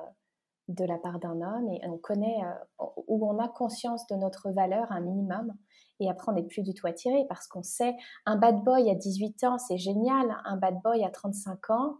[0.66, 4.50] de la part d'un homme et on connaît, euh, où on a conscience de notre
[4.50, 5.54] valeur un minimum.
[6.00, 7.94] Et après, on n'est plus du tout attiré parce qu'on sait,
[8.26, 11.98] un bad boy à 18 ans, c'est génial, un bad boy à 35 ans,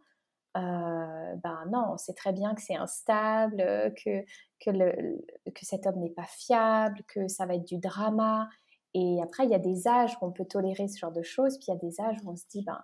[0.57, 3.59] euh, ben non, on sait très bien que c'est instable,
[4.03, 4.25] que,
[4.61, 8.49] que, le, que cet homme n'est pas fiable, que ça va être du drama.
[8.95, 11.59] Et après, il y a des âges où on peut tolérer ce genre de choses,
[11.59, 12.81] puis il y a des âges où on se dit, ben,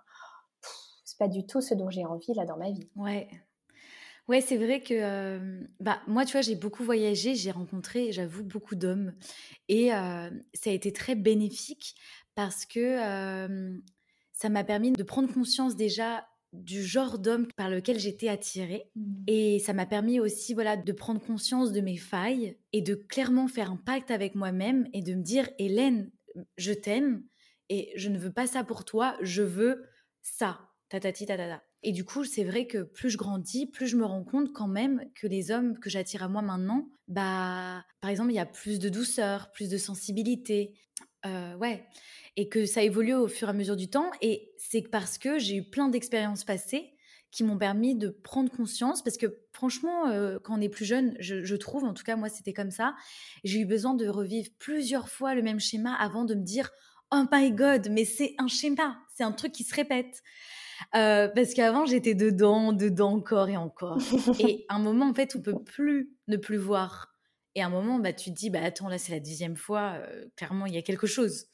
[1.03, 2.89] c'est pas du tout ce dont j'ai envie là dans ma vie.
[2.95, 3.27] Ouais.
[4.29, 8.43] Ouais, c'est vrai que euh, bah, moi, tu vois, j'ai beaucoup voyagé, j'ai rencontré, j'avoue,
[8.43, 9.13] beaucoup d'hommes.
[9.67, 11.95] Et euh, ça a été très bénéfique
[12.35, 12.97] parce que
[14.31, 18.89] ça m'a permis de prendre conscience déjà du genre d'homme par lequel j'étais attirée.
[18.95, 19.23] Mmh.
[19.27, 23.47] Et ça m'a permis aussi voilà, de prendre conscience de mes failles et de clairement
[23.47, 26.11] faire un pacte avec moi-même et de me dire, Hélène,
[26.57, 27.23] je t'aime
[27.69, 29.85] et je ne veux pas ça pour toi, je veux
[30.21, 30.69] ça.
[30.89, 31.63] Tatati tatata.
[31.81, 34.67] Et du coup, c'est vrai que plus je grandis, plus je me rends compte quand
[34.67, 38.45] même que les hommes que j'attire à moi maintenant, bah, par exemple, il y a
[38.45, 40.73] plus de douceur, plus de sensibilité.
[41.25, 41.85] Euh, ouais
[42.35, 44.11] et que ça évolue au fur et à mesure du temps.
[44.21, 46.89] Et c'est parce que j'ai eu plein d'expériences passées
[47.31, 51.15] qui m'ont permis de prendre conscience, parce que franchement, euh, quand on est plus jeune,
[51.19, 52.95] je, trouve, en tout cas moi c'était comme ça,
[53.43, 56.69] j'ai eu besoin de revivre plusieurs fois le même schéma avant de me dire,
[57.11, 60.21] oh my god, mais c'est un schéma, c'est un truc qui se répète.
[60.95, 63.97] Euh, parce qu'avant j'étais dedans, dedans encore et encore.
[64.39, 67.12] et à un moment en fait on peut plus ne plus voir
[67.55, 69.93] et à un moment, bah, tu te dis, bah, attends, là, c'est la dixième fois,
[69.97, 71.45] euh, clairement, il y a quelque chose.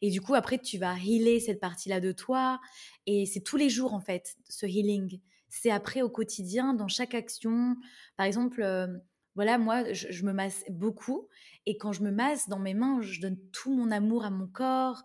[0.00, 2.58] Et du coup, après, tu vas healer cette partie-là de toi.
[3.06, 5.20] Et c'est tous les jours, en fait, ce healing.
[5.48, 7.76] C'est après, au quotidien, dans chaque action.
[8.16, 8.86] Par exemple, euh,
[9.34, 11.28] voilà, moi, je, me masse beaucoup.
[11.66, 14.46] Et quand je me masse dans mes mains, je donne tout mon amour à mon
[14.46, 15.02] corps,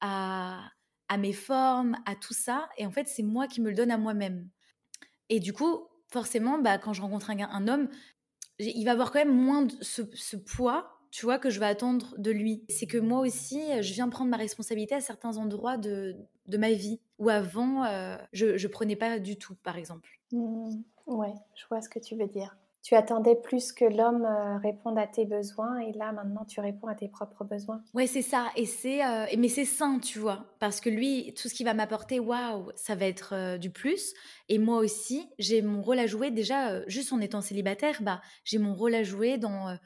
[0.00, 0.62] à,
[1.08, 2.68] à mes formes, à tout ça.
[2.78, 4.48] Et en fait, c'est moi qui me le donne à moi-même.
[5.28, 7.88] Et du coup, forcément, bah, quand je rencontre un, un homme,
[8.58, 12.14] il va avoir quand même moins de ce, poids, tu vois, que je vais attendre
[12.18, 12.64] de lui.
[12.68, 16.72] C'est que moi aussi, je viens prendre ma responsabilité à certains endroits de, de ma
[16.72, 20.20] vie, où avant, euh, je ne prenais pas du tout, par exemple.
[20.32, 20.82] Mmh.
[21.06, 24.98] ouais, je vois ce que tu veux dire tu attendais plus que l'homme euh, réponde
[24.98, 27.82] à tes besoins et là maintenant tu réponds à tes propres besoins.
[27.92, 31.48] Ouais, c'est ça et c'est euh, mais c'est sain, tu vois, parce que lui tout
[31.48, 34.14] ce qu'il va m'apporter, waouh, ça va être euh, du plus
[34.48, 38.58] et moi aussi, j'ai mon rôle à jouer déjà juste en étant célibataire, bah j'ai
[38.58, 39.76] mon rôle à jouer dans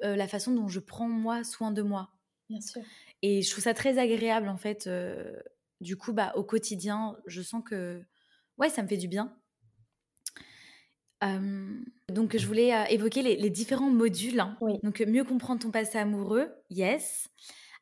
[0.00, 2.10] la façon dont je prends moi soin de moi.
[2.48, 2.82] Bien sûr.
[3.20, 4.88] Et je trouve ça très agréable en fait
[5.80, 8.02] du coup bah au quotidien, je sens que
[8.58, 9.36] ouais, ça me fait du bien
[12.08, 14.40] donc, je voulais euh, évoquer les, différents modules.
[14.40, 14.56] Hein.
[14.82, 17.28] Donc, mieux comprendre ton passé amoureux, yes.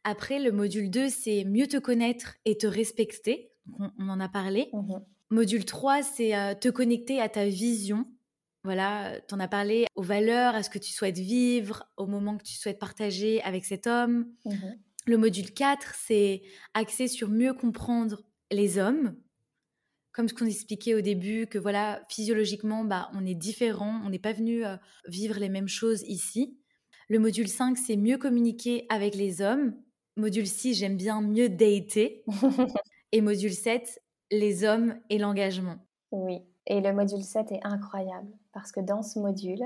[0.05, 3.53] Après, le module 2, c'est mieux te connaître et te respecter.
[3.79, 4.69] on, en a parlé.
[4.73, 4.99] Mmh
[5.33, 8.05] module 3, c'est euh, te connecter à ta vision.
[8.65, 12.37] Voilà, tu en as parlé aux valeurs, à ce que tu souhaites vivre, au moment
[12.37, 14.27] que tu souhaites partager avec cet homme.
[14.45, 14.55] Mmh
[15.07, 16.43] le module 4, c'est
[16.75, 19.17] axé sur mieux comprendre les hommes,
[20.13, 24.19] comme ce qu'on expliquait au début, que voilà, physiologiquement, bah, on est différent, on n'est
[24.19, 26.59] pas venu euh, vivre les mêmes choses ici.
[27.09, 29.75] Le module 5, c'est mieux communiquer avec les hommes.
[30.17, 32.25] Module 6, j'aime bien mieux dater.
[33.13, 34.01] et module 7,
[34.31, 35.77] les hommes et l'engagement.
[36.13, 39.63] Oui, et le module 7 est incroyable parce que dans ce module,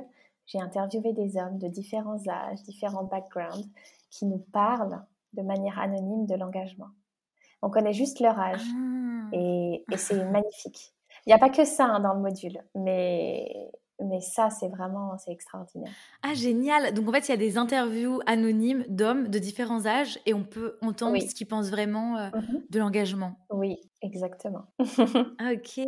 [0.47, 3.69] j'ai interviewé des hommes de différents âges, différents backgrounds
[4.11, 6.91] qui nous parlent de manière anonyme de l'engagement.
[7.65, 8.61] On connaît juste leur âge.
[8.63, 9.29] Ah.
[9.33, 10.93] Et, c'est magnifique.
[11.27, 13.71] Il n'y a pas que ça hein, dans le module, mais,
[14.03, 15.91] mais ça, c'est vraiment c'est extraordinaire.
[16.23, 16.93] Ah, génial.
[16.93, 20.45] Donc, en fait, il y a des interviews anonymes d'hommes de différents âges et on
[20.45, 23.37] peut entendre ce qu'ils pensent vraiment euh, mmh de l'engagement.
[23.51, 24.67] Oui, exactement.
[24.79, 25.81] ok.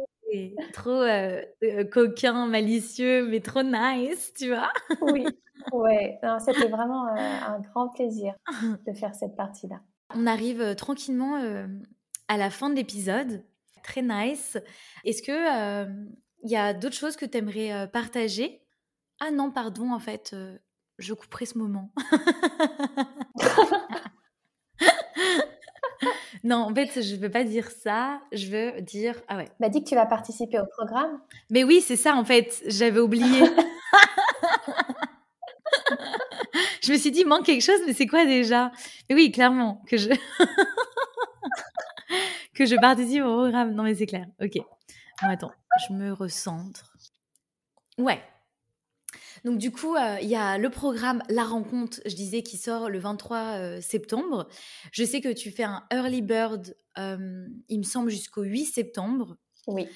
[0.72, 4.70] Trop euh, euh, coquin, malicieux, mais trop nice, tu vois.
[5.03, 5.27] oui,
[5.72, 6.18] ouais.
[6.39, 8.35] C'était vraiment un grand plaisir
[8.87, 9.81] de faire cette partie-là.
[10.14, 11.36] On arrive tranquillement
[12.28, 13.44] à la fin de l'épisode.
[13.82, 14.57] Très nice.
[15.04, 15.86] Est-ce que
[16.42, 18.61] il y a d'autres choses que tu aimerais partager?
[19.20, 20.34] Ah non, pardon, en fait,
[20.98, 21.92] je couperai ce moment.
[26.44, 28.20] non, en fait, je ne veux pas dire ça.
[28.32, 29.20] Je veux dire.
[29.28, 29.48] Ah ouais.
[29.61, 31.20] Bah, dis que tu vas participer au programme.
[31.50, 32.62] Mais oui, c'est ça, en fait.
[32.66, 33.42] J'avais oublié.
[36.87, 38.70] je me suis dit, manque quelque chose, mais c'est quoi déjà?
[39.09, 40.09] Mais oui, clairement, que je...
[42.55, 43.74] que je participe au programme.
[43.74, 44.26] Non, mais c'est clair.
[44.41, 44.59] Ok.
[45.20, 45.53] Attends,
[45.89, 46.97] je me recentre.
[47.99, 48.20] Ouais.
[49.45, 52.91] Donc du coup, euh, il y a le programme La Rencontre, je disais, qui sort
[52.91, 54.49] le 23 euh, septembre.
[54.93, 59.37] Je sais que tu fais un early bird, euh, il me semble, jusqu'au 8 septembre.
[59.66, 59.89] Oui.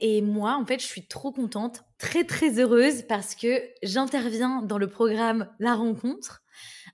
[0.00, 4.78] Et moi, en fait, je suis trop contente, très très heureuse parce que j'interviens dans
[4.78, 6.42] le programme La Rencontre.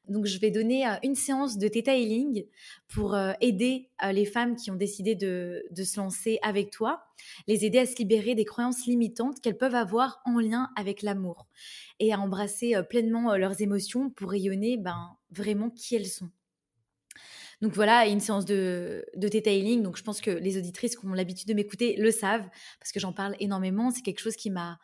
[0.08, 2.44] Donc, je vais donner euh, une séance de Theta Healing
[2.88, 7.04] pour euh, aider euh, les femmes qui ont décidé de, se lancer avec toi,
[7.46, 11.46] les aider à se libérer des croyances limitantes qu'elles peuvent avoir en lien avec l'amour
[12.00, 16.30] et à embrasser pleinement leurs émotions pour rayonner ben, vraiment qui elles sont.
[17.62, 19.82] Donc voilà, une séance de, de detailing.
[19.82, 22.46] Donc je pense que les auditrices qui ont l'habitude de m'écouter le savent
[22.80, 23.90] parce que j'en parle énormément.
[23.90, 24.78] C'est quelque chose qui m'a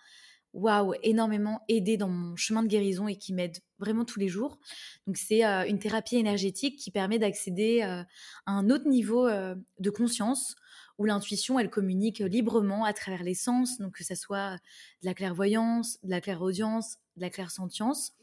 [0.53, 4.59] waouh, énormément aidé dans mon chemin de guérison et qui m'aide vraiment tous les jours.
[5.07, 8.03] Donc c'est euh, une thérapie énergétique qui permet d'accéder euh,
[8.47, 10.55] à un autre niveau euh, de conscience
[10.99, 14.55] où l'intuition, elle communique librement à travers les sens, donc que ce soit
[15.03, 18.15] de la clairvoyance, de la clairaudience, de la clairsentience.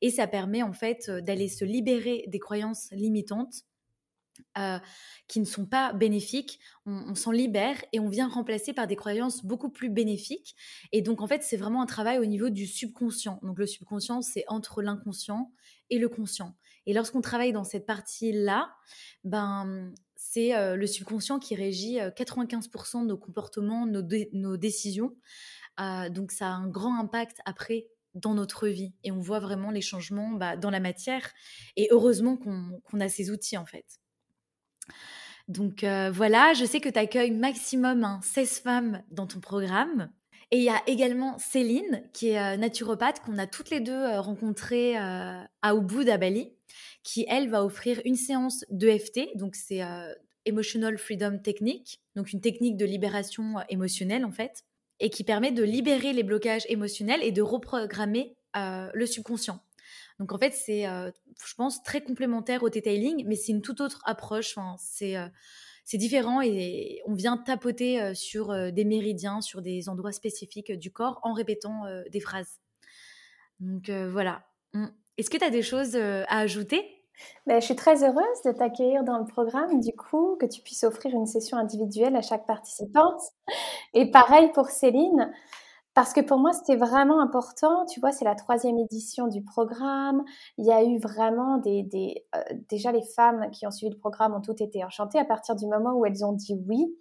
[0.00, 3.64] Et ça permet en fait d'aller se libérer des croyances limitantes
[4.58, 4.78] euh,
[5.28, 9.44] qui ne sont pas bénéfiques, on, s'en libère et on vient remplacer par des croyances
[9.44, 10.54] beaucoup plus bénéfiques.
[10.92, 13.38] Et donc, en fait, c'est vraiment un travail au niveau du subconscient.
[13.42, 15.52] Donc, le subconscient, c'est entre l'inconscient
[15.90, 16.56] et le conscient.
[16.86, 18.74] Et lorsqu'on travaille dans cette partie-là,
[19.24, 25.16] ben, c'est euh, le subconscient qui régit 95% euh, de nos comportements, nos, décisions.
[26.10, 29.80] donc, ça a un grand impact après dans notre vie et on voit vraiment les
[29.80, 31.32] changements bah, dans la matière.
[31.76, 34.01] Et heureusement qu'on a ces outils en fait.
[35.48, 40.10] Donc euh, voilà, je sais que tu accueilles maximum 16 femmes dans ton programme.
[40.50, 43.92] Et il y a également Céline, qui est euh, naturopathe, qu'on a toutes les deux
[43.92, 46.52] euh, rencontrées à Ubud à Bali,
[47.02, 49.80] qui elle va offrir une séance d'EFT, donc c'est
[50.44, 54.64] Emotional Freedom Technique, donc une technique de libération émotionnelle en fait,
[55.00, 59.60] et qui permet de libérer les blocages émotionnels et de reprogrammer le subconscient.
[60.18, 64.00] Donc en fait, c'est, je pense, très complémentaire au detailing, mais c'est une toute autre
[64.04, 64.56] approche.
[64.78, 65.16] c'est
[65.84, 71.18] c'est différent et on vient tapoter sur des méridiens, sur des endroits spécifiques du corps
[71.24, 72.60] en répétant des phrases.
[73.58, 74.44] Donc voilà.
[74.74, 74.86] Mmh.
[75.18, 77.02] Est-ce que tu as des choses à ajouter?
[77.46, 80.84] Ben, je suis très heureuse de t'accueillir dans le programme, du coup, que tu puisses
[80.84, 83.20] offrir une session individuelle à chaque participante.
[83.94, 85.32] Et pareil pour Céline,
[85.94, 87.86] parce que pour moi, c'était vraiment important.
[87.86, 90.22] Tu vois, c'est la troisième édition du programme.
[90.58, 91.82] Il y a eu vraiment des...
[91.82, 95.24] des euh, déjà, les femmes qui ont suivi le programme ont toutes été enchantées à
[95.24, 96.96] partir du moment où elles ont dit oui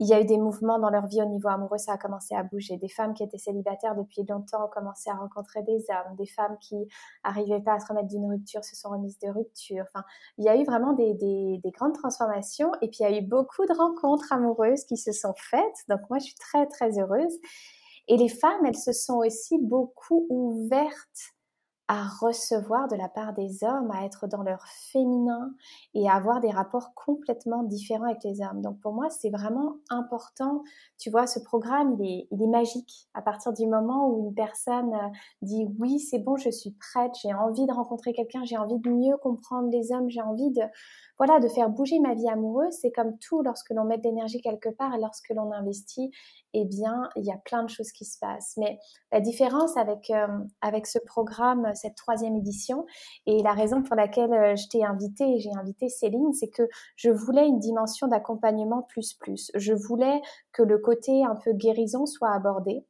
[0.00, 2.34] il y a eu des mouvements dans leur vie au niveau amoureux, ça a commencé
[2.34, 2.78] à bouger.
[2.78, 6.16] Des femmes qui étaient célibataires depuis longtemps ont commencé à rencontrer des hommes.
[6.16, 6.88] Des femmes qui
[7.22, 9.84] n'arrivaient pas à se remettre d'une rupture se sont remises de rupture.
[9.92, 10.02] Enfin,
[10.38, 12.72] il y a eu vraiment des, des, des, grandes transformations.
[12.80, 15.84] Et puis, il y a eu beaucoup de rencontres amoureuses qui se sont faites.
[15.90, 17.38] Donc, moi, je suis très, très heureuse.
[18.08, 21.34] Et les femmes, elles se sont aussi beaucoup ouvertes
[21.92, 25.52] à recevoir de la part des hommes, à être dans leur féminin
[25.92, 28.62] et à avoir des rapports complètement différents avec les hommes.
[28.62, 30.62] Donc pour moi, c'est vraiment important.
[30.98, 33.08] Tu vois, ce programme, il est, magique.
[33.12, 35.08] À partir du moment où une personne euh,
[35.42, 38.88] dit oui, c'est bon, je suis prête, j'ai envie de rencontrer quelqu'un, j'ai envie de
[38.88, 40.62] mieux comprendre les hommes, j'ai envie de,
[41.20, 44.40] voilà, de faire bouger ma vie amoureuse, c'est comme tout lorsque l'on met de l'énergie
[44.40, 46.10] quelque part et lorsque l'on investit,
[46.54, 48.54] eh bien, il y a plein de choses qui se passent.
[48.56, 48.78] Mais
[49.12, 50.26] la différence avec, euh,
[50.62, 52.86] avec ce programme, cette troisième édition,
[53.26, 56.66] et la raison pour laquelle euh, je t'ai invité et j'ai invité Céline, c'est que
[56.96, 59.50] je voulais une dimension d'accompagnement plus plus.
[59.54, 62.86] Je voulais que le côté un peu guérison soit abordé.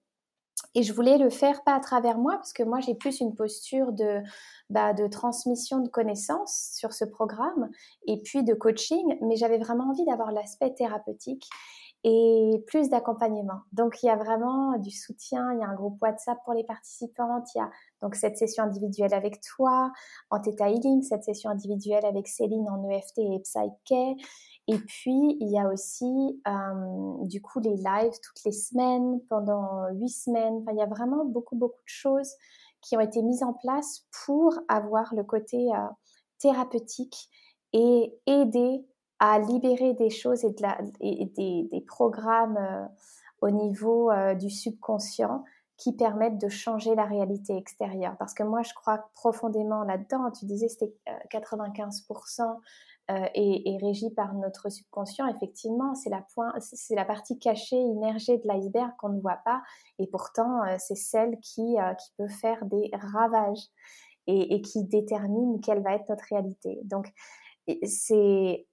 [0.74, 3.34] Et je voulais le faire pas à travers moi, parce que moi j'ai plus une
[3.34, 4.20] posture de,
[4.68, 7.70] bah, de transmission de connaissances sur ce programme
[8.06, 11.48] et puis de coaching, mais j'avais vraiment envie d'avoir l'aspect thérapeutique
[12.02, 13.61] et plus d'accompagnement.
[13.72, 16.64] Donc il y a vraiment du soutien, il y a un groupe WhatsApp pour les
[16.64, 19.92] participantes, il y a donc cette session individuelle avec toi
[20.30, 24.24] en Theta Healing, cette session individuelle avec Céline en EFT et Psyche.
[24.71, 29.89] Et puis il y a aussi euh, du coup les lives toutes les semaines pendant
[29.95, 30.64] huit semaines.
[30.71, 32.33] Il y a vraiment beaucoup beaucoup de choses
[32.81, 35.89] qui ont été mises en place pour avoir le côté euh,
[36.39, 37.29] thérapeutique
[37.73, 38.87] et aider
[39.18, 42.87] à libérer des choses et, de la, et des, programmes euh,
[43.43, 45.45] au niveau du subconscient
[45.77, 48.14] qui permettent de changer la réalité extérieure.
[48.18, 50.31] Parce que moi, je crois profondément là-dedans.
[50.31, 50.95] Tu disais c'était
[51.31, 52.61] 95%
[53.11, 55.26] euh, est, est, régi par notre subconscient.
[55.26, 59.62] Effectivement, c'est la, partie cachée, immergée de l'iceberg qu'on ne voit pas.
[59.98, 63.68] Et pourtant, c'est celle qui, qui peut faire des ravages
[64.26, 66.80] et, et qui détermine quelle va être notre réalité.
[66.84, 67.12] Donc,
[67.84, 68.66] c'est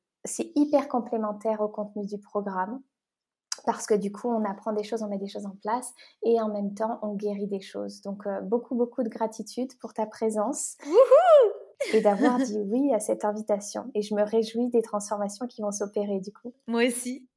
[0.55, 2.81] hyper complémentaire au contenu du programme
[3.65, 6.39] parce que du coup, on apprend des choses, on met des choses en place et
[6.39, 8.01] en même temps, on guérit des choses.
[8.01, 10.77] Donc, euh, beaucoup, beaucoup de gratitude pour ta présence
[11.93, 13.91] et d'avoir dit oui à cette invitation.
[13.93, 16.53] Et je me réjouis des transformations qui vont s'opérer du coup.
[16.67, 17.27] Moi aussi.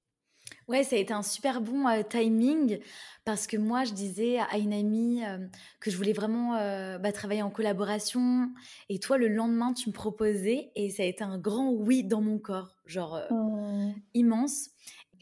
[0.69, 2.79] Ouais, ça a été un super bon euh, timing
[3.25, 5.39] parce que moi, je disais à une amie euh,
[5.81, 8.51] que je voulais vraiment euh, bah, travailler en collaboration.
[8.89, 12.21] Et toi, le lendemain, tu me proposais et ça a été un grand oui dans
[12.21, 13.95] mon corps, genre mmh.
[14.15, 14.71] immense.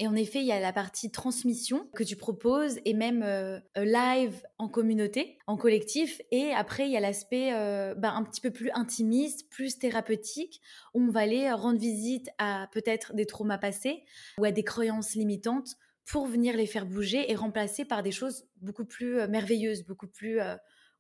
[0.01, 3.59] Et en effet, il y a la partie transmission que tu proposes et même euh,
[3.77, 6.21] live en communauté, en collectif.
[6.31, 10.61] Et après, il y a l'aspect euh, bah, un petit peu plus intimiste, plus thérapeutique,
[10.95, 14.05] où on va aller rendre visite à peut-être des traumas passés
[14.39, 15.75] ou à des croyances limitantes
[16.05, 20.07] pour venir les faire bouger et remplacer par des choses beaucoup plus euh, merveilleuses, beaucoup
[20.07, 20.39] plus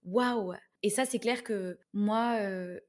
[0.05, 0.55] waouh.
[0.82, 2.38] Et ça, c'est clair que moi,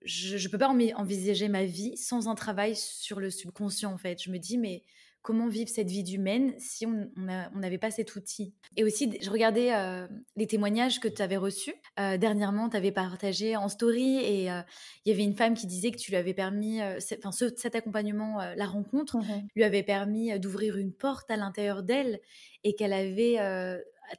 [0.03, 4.21] je ne peux pas envisager ma vie sans un travail sur le subconscient, en fait.
[4.21, 4.83] Je me dis, mais
[5.21, 7.09] comment vivre cette vie d'humaine si on
[7.53, 8.53] n'avait pas cet outil.
[8.77, 10.07] Et aussi, je regardais euh,
[10.37, 11.73] les témoignages que tu avais reçus.
[11.99, 14.61] Euh, dernièrement, tu avais partagé en story et euh,
[15.05, 18.37] il y avait une femme qui disait que tu lui avais permis, enfin, cet accompagnement,
[18.55, 22.19] la rencontre, mmh lui avait permis d'ouvrir une porte à l'intérieur d'elle
[22.63, 23.37] et qu'elle avait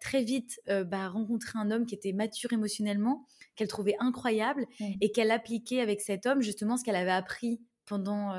[0.00, 4.84] très vite bah, rencontré un homme qui était mature émotionnellement, qu'elle trouvait incroyable mmh.
[5.00, 8.34] et qu'elle appliquait avec cet homme justement ce qu'elle avait appris pendant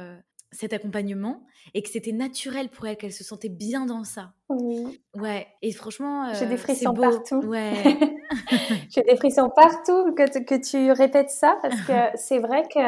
[0.52, 1.44] cet accompagnement
[1.74, 4.34] et que c'était naturel pour elle, qu'elle se sentait bien dans ça.
[4.50, 5.02] Oui.
[5.16, 7.40] Ouais, et franchement, j'ai des euh, frissons partout.
[7.46, 7.74] Ouais.
[8.90, 12.80] j'ai des frissons partout que, que tu répètes ça parce que c'est vrai que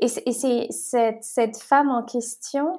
[0.00, 2.78] et c'est cette, cette femme en question,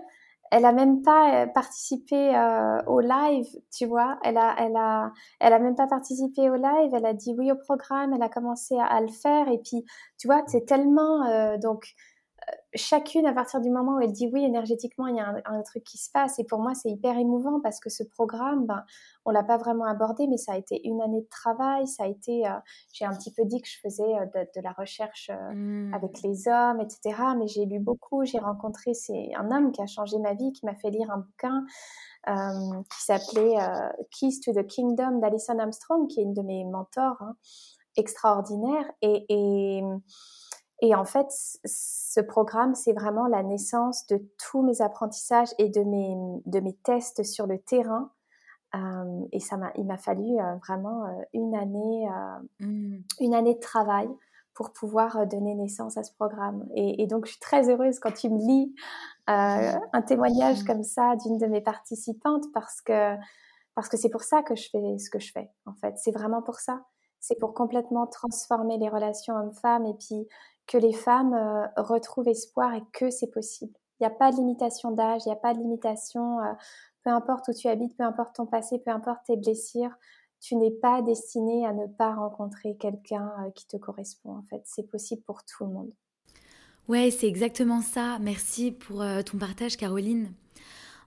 [0.51, 4.17] elle a même pas euh, participé euh, au live, tu vois.
[4.23, 6.93] Elle a, elle a, elle a même pas participé au live.
[6.93, 8.13] Elle a dit oui au programme.
[8.13, 9.83] Elle a commencé à, le faire et puis,
[10.17, 11.93] tu vois, c'est tellement donc
[12.73, 15.83] chacune, à partir du moment où elle dit oui, énergétiquement, il y a un, truc
[15.83, 16.39] qui se passe.
[16.39, 18.83] Et pour moi, c'est hyper émouvant parce que ce programme, ben,
[19.25, 21.87] on l'a pas vraiment abordé, mais ça a été une année de travail.
[21.87, 22.51] Ça a été, euh,
[22.93, 24.25] j'ai un petit peu dit que je faisais euh,
[24.55, 25.93] de, la recherche mmh.
[25.93, 27.21] avec les hommes, etc.
[27.37, 28.25] Mais j'ai lu beaucoup.
[28.25, 31.19] J'ai rencontré c'est un homme qui a changé ma vie, qui m'a fait lire un
[31.19, 31.65] bouquin.
[32.27, 33.57] qui s'appelait
[34.11, 37.35] Keys to the Kingdom d'Alison Armstrong, qui est une de mes mentors hein,
[37.95, 38.89] extraordinaires.
[39.01, 39.83] et, et
[40.81, 45.81] et en fait, ce programme, c'est vraiment la naissance de tous mes apprentissages et de
[45.81, 46.15] mes,
[46.45, 48.11] de mes tests sur le terrain.
[48.75, 52.07] Euh, et ça m'a, il m'a fallu euh, vraiment euh, une année,
[52.59, 52.97] mmh.
[53.19, 54.07] une année de travail
[54.53, 56.67] pour pouvoir donner naissance à ce programme.
[56.75, 58.75] Et, donc, je suis très heureuse quand tu me lis
[59.27, 60.65] un témoignage mmh.
[60.65, 63.15] comme ça d'une de mes participantes parce que
[63.75, 65.49] parce que c'est pour ça que je fais ce que je fais.
[65.65, 66.81] En fait, c'est vraiment pour ça.
[67.21, 70.27] C'est pour complètement transformer les relations hommes-femmes et puis
[70.69, 73.73] que les femmes euh, retrouvent espoir et que c'est possible.
[73.99, 76.53] Il n'y a pas de limitation d'âge, il n'y a pas de limitation, euh,
[77.03, 79.91] peu importe où tu habites, peu importe ton passé, peu importe tes blessures,
[80.39, 84.61] tu n'es pas destiné à ne pas rencontrer quelqu'un euh, qui te correspond en fait.
[84.63, 85.91] C'est possible pour tout le monde.
[86.87, 88.19] Ouais, c'est exactement ça.
[88.19, 90.31] Merci pour ton partage, Caroline.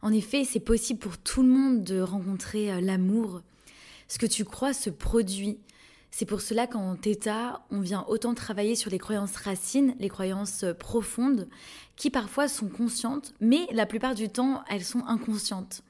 [0.01, 3.41] En effet, c'est possible pour tout le monde de rencontrer l'amour.
[4.07, 5.59] Ce que tu crois se produit.
[6.15, 10.63] C'est pour cela qu'en Theta, on vient autant travailler sur les croyances racines, les croyances
[10.63, 11.49] euh, profondes,
[11.97, 15.83] qui parfois sont conscientes, mais la plupart du temps, elles sont inconscientes.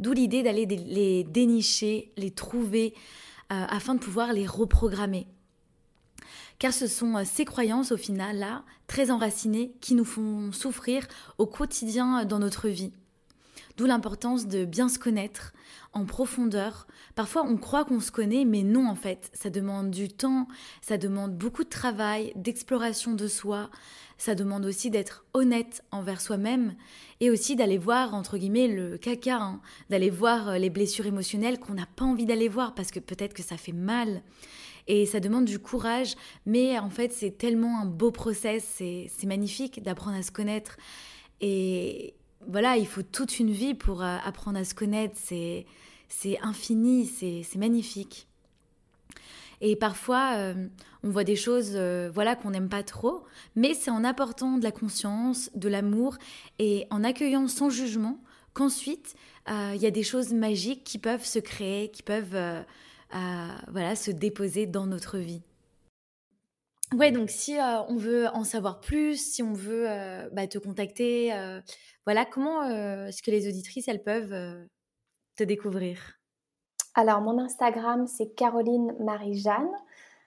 [0.00, 2.94] D'où l'idée d'aller les dénicher, les trouver,
[3.52, 5.26] euh, afin de pouvoir les reprogrammer.
[6.58, 11.06] Car ce sont euh, ces croyances, au final, là, très enracinées, qui nous font souffrir
[11.36, 12.92] au quotidien dans notre vie.
[13.78, 15.52] D'où l'importance de bien se connaître
[15.92, 16.88] en profondeur.
[17.14, 19.30] Parfois on croit qu'on se connaît, mais non en fait.
[19.34, 20.48] Ça demande du temps,
[20.82, 23.70] ça demande beaucoup de travail, d'exploration de soi.
[24.16, 26.74] Ça demande aussi d'être honnête envers soi-même
[27.20, 29.60] et aussi d'aller voir, entre guillemets, le caca, hein.
[29.90, 33.32] d'aller voir euh, les blessures émotionnelles qu'on n'a pas envie d'aller voir parce que peut-être
[33.32, 34.22] que ça fait mal.
[34.88, 36.16] Et ça demande du courage,
[36.46, 40.78] mais en fait c'est tellement un beau process, c'est magnifique d'apprendre à se connaître.
[41.40, 42.14] Et,
[42.46, 45.16] voilà, il faut toute une vie pour euh, apprendre à se connaître.
[45.16, 45.66] C'est,
[46.40, 48.26] infini, c'est, magnifique.
[49.60, 50.68] Et parfois, euh,
[51.02, 53.24] on voit des choses euh, voilà, qu'on n'aime pas trop,
[53.56, 56.16] mais c'est en apportant de la conscience, de l'amour
[56.58, 58.18] et en accueillant sans jugement
[58.54, 59.14] qu'ensuite,
[59.50, 62.36] il y a des choses magiques qui peuvent se créer, qui peuvent
[63.10, 65.40] voilà, se déposer dans notre vie.
[66.92, 67.56] Ouais, donc si
[67.88, 69.86] on veut en savoir plus, si on veut
[70.32, 71.32] bah, te contacter,
[72.08, 74.66] voilà, comment est-ce que les auditrices, elles peuvent
[75.36, 76.14] te découvrir
[76.94, 79.68] Alors, mon Instagram, c'est Caroline Marie-Jeanne.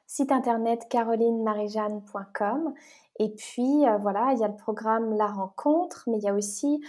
[0.05, 2.75] Site internet carolinemarijeanne.com.
[3.17, 6.83] Et puis, voilà, il y a le programme La Rencontre, mais il y a aussi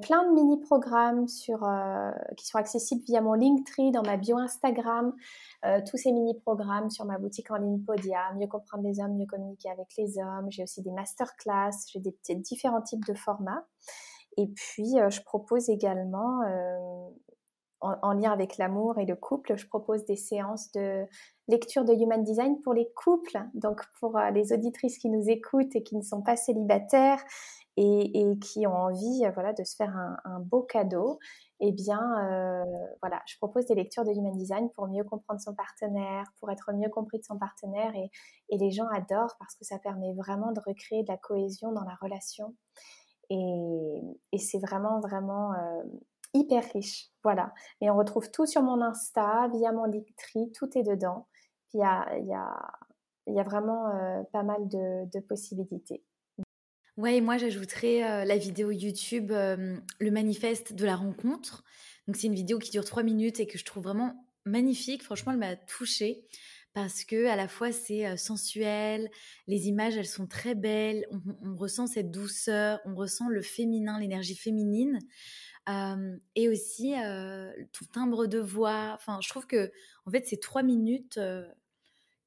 [0.00, 5.14] plein de mini-programmes qui sont accessibles via mon Linktree dans ma bio Instagram.
[5.88, 9.70] tous ces mini-programmes sur ma boutique en ligne Podia, mieux comprendre les hommes, mieux communiquer
[9.70, 10.50] avec les hommes.
[10.50, 13.64] J'ai aussi des masterclass, j'ai des différents types de formats.
[14.36, 16.40] Et puis, je propose également,
[17.82, 21.04] en, lien avec l'amour et le couple, je propose des séances de
[21.48, 25.82] lecture de Human Design pour les couples, donc pour les auditrices qui nous écoutent et
[25.82, 27.22] qui ne sont pas célibataires
[27.76, 31.18] et, qui ont envie voilà, de se faire un, beau cadeau.
[31.60, 32.00] Eh bien,
[33.00, 36.72] voilà, je propose des lectures de Human Design pour mieux comprendre son partenaire, pour être
[36.72, 37.94] mieux compris de son partenaire.
[37.96, 38.10] Et,
[38.50, 41.84] et les gens adorent parce que ça permet vraiment de recréer de la cohésion dans
[41.84, 42.54] la relation.
[43.30, 45.82] Et, c'est vraiment, vraiment euh,
[46.34, 47.10] hyper riche.
[47.22, 47.52] Voilà.
[47.80, 51.28] Mais on retrouve tout sur mon Insta, via mon Linktree, tout est dedans.
[51.74, 52.72] Il y a, y, a,
[53.26, 56.02] y a, vraiment euh, pas mal de, possibilités.
[56.98, 61.64] Ouais, moi j'ajouterais euh, la vidéo YouTube, le manifeste de la rencontre.
[62.06, 65.02] Donc c'est une vidéo qui dure trois minutes et que je trouve vraiment magnifique.
[65.02, 66.26] Franchement, elle m'a touchée
[66.74, 69.10] parce que à la fois c'est sensuel,
[69.46, 74.36] les images elles sont très belles, on, ressent cette douceur, on ressent le féminin, l'énergie
[74.36, 74.98] féminine,
[76.34, 76.94] et aussi
[77.72, 78.92] ton timbre de voix.
[78.94, 79.70] Enfin, je trouve que
[80.06, 81.20] en fait c'est trois minutes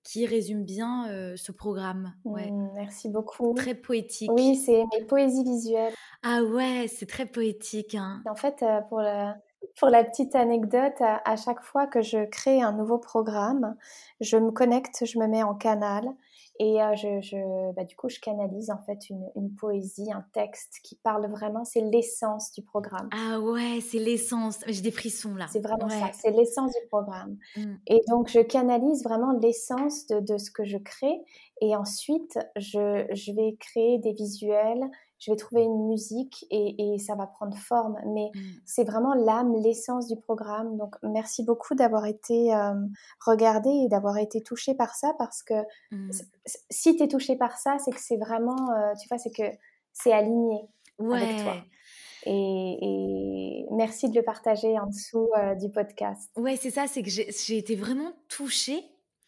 [0.03, 2.13] qui résument bien ce programme.
[2.23, 2.51] Ouais.
[2.51, 3.53] Mmh, merci beaucoup.
[3.55, 4.31] Très poétique.
[4.31, 5.93] Oui, c'est mes poésies visuelles.
[6.21, 7.95] Ah ouais, c'est très poétique.
[7.95, 8.21] Hein.
[8.29, 9.33] En fait, pour le,
[9.77, 13.75] pour la petite anecdote, à, chaque fois que je crée un nouveau programme,
[14.21, 16.07] je me connecte, je me mets en canal
[16.59, 20.25] Et euh, je, je bah, du coup, je canalise en fait une, une, poésie, un
[20.33, 23.09] texte qui parle vraiment, c'est l'essence du programme.
[23.11, 24.59] Ah ouais, c'est l'essence.
[24.67, 25.47] J'ai des frissons là.
[25.51, 27.37] C'est vraiment ça, c'est l'essence du programme.
[27.57, 27.73] Mmh.
[27.87, 31.21] Et donc, je canalise vraiment l'essence de, de, ce que je crée.
[31.61, 34.89] Et ensuite, je, je vais créer des visuels,
[35.25, 37.97] je vais trouver une musique et, ça va prendre forme.
[38.13, 38.39] Mais mmh.
[38.65, 40.77] c'est vraiment l'âme, l'essence du programme.
[40.77, 42.73] Donc merci beaucoup d'avoir été euh,
[43.25, 45.55] regardé et d'avoir été touché par ça parce que
[45.91, 46.11] mmh.
[46.69, 49.57] si tu es touché par ça, c'est que c'est vraiment, euh, tu vois, c'est que
[49.93, 50.61] c'est aligné
[50.99, 51.55] avec toi.
[52.27, 56.29] Et, merci de le partager en dessous euh, du podcast.
[56.35, 58.83] Ouais, c'est ça, c'est que j'ai été vraiment touchée.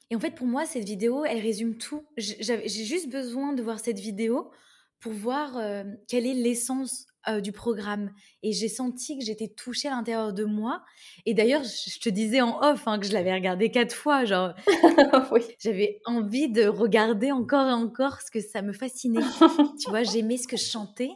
[0.10, 2.04] Et en fait, pour moi, cette vidéo, elle résume tout.
[2.18, 4.52] J'ai juste besoin de voir cette vidéo
[5.00, 8.12] pour voir euh, quelle est l'essence euh, du programme.
[8.42, 10.84] Et j'ai senti que j'étais touchée à l'intérieur de moi.
[11.26, 14.26] Et d'ailleurs, je te disais en off hein, que je l'avais regardé quatre fois.
[14.26, 14.54] Genre,
[15.32, 15.42] oui.
[15.60, 19.22] j'avais envie de regarder encore et encore parce que ça me fascinait.
[19.80, 21.12] tu vois, j'aimais ce que je chantais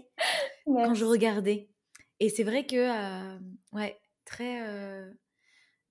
[0.65, 1.69] quand je regardais.
[2.19, 3.39] Et c'est vrai que, euh,
[3.73, 4.61] ouais, très,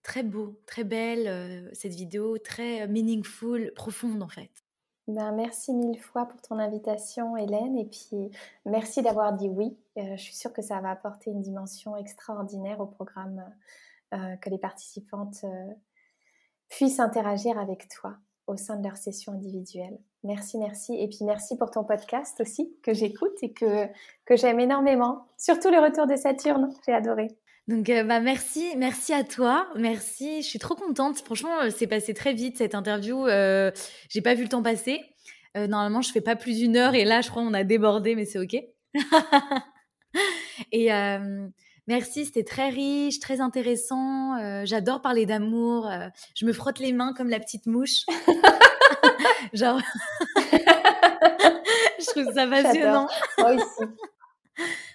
[0.03, 4.51] très beau, très belle cette vidéo, très meaningful, profonde en fait.
[5.09, 7.77] Ben, merci mille fois pour ton invitation, Hélène.
[7.77, 8.31] Et puis,
[8.65, 9.77] merci d'avoir dit oui.
[9.97, 13.45] Euh, je suis sûre que ça va apporter une dimension extraordinaire au programme,
[14.15, 15.75] euh, que les participantes euh,
[16.69, 19.99] puissent interagir avec toi au sein de leur session individuelle.
[20.23, 20.95] Merci, merci.
[20.95, 23.87] Et puis, merci pour ton podcast aussi, que j'écoute et que,
[24.27, 25.27] que j'aime énormément.
[25.39, 27.29] Surtout le retour de Saturne, j'ai adoré.
[27.69, 30.43] Donc bah merci, merci à toi, merci.
[30.43, 31.19] Je suis trop contente.
[31.19, 33.27] Franchement, c'est passé très vite cette interview.
[33.27, 33.71] Euh,
[34.09, 35.01] j'ai pas vu le temps passer.
[35.57, 38.15] Euh, normalement, je fais pas plus d'une heure et là, je crois qu'on a débordé,
[38.17, 38.57] mais c'est ok.
[40.73, 40.89] et
[41.87, 44.65] merci, c'était très riche, très intéressant.
[44.65, 45.89] J'adore parler d'amour.
[46.35, 48.05] je me frotte les mains comme la petite mouche.
[49.53, 49.81] Genre,
[50.37, 53.09] je trouve ça passionnant.
[53.39, 53.91] Moi aussi.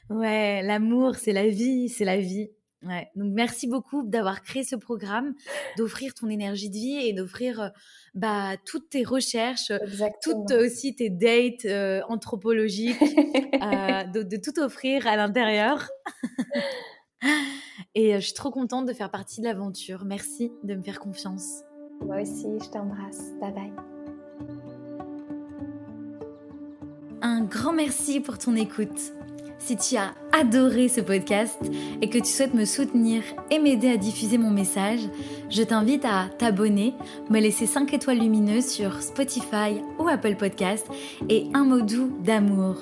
[0.09, 2.49] Ouais, l'amour, c'est la vie, c'est la vie.
[2.85, 3.09] Ouais.
[3.15, 5.33] Donc merci beaucoup d'avoir créé ce programme,
[5.77, 7.69] d'offrir ton énergie de vie et d'offrir euh,
[8.13, 9.71] bah, toutes tes recherches,
[10.21, 15.89] toutes aussi tes dates euh, anthropologiques, euh, de, tout offrir à l'intérieur.
[17.95, 20.05] et je suis trop contente de faire partie de l'aventure.
[20.05, 21.63] Merci de me faire confiance.
[22.01, 23.33] Moi aussi, je t'embrasse.
[23.41, 23.73] Bye bye.
[27.21, 29.13] Un grand merci pour ton écoute.
[29.65, 31.57] Si tu as adoré ce podcast
[31.99, 34.99] et que tu souhaites me soutenir et m'aider à diffuser mon message,
[35.49, 36.93] je t'invite à t'abonner,
[37.31, 40.85] me laisser 5 étoiles lumineuses sur Spotify ou Apple Podcast
[41.29, 42.75] et un mot doux d'amour.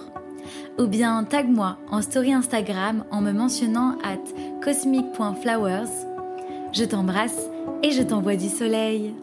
[0.77, 4.19] Ou bien tag-moi en story Instagram en me mentionnant at
[4.61, 5.87] cosmic.flowers.
[6.73, 7.47] Je t'embrasse
[7.81, 9.13] et je t'envoie du soleil.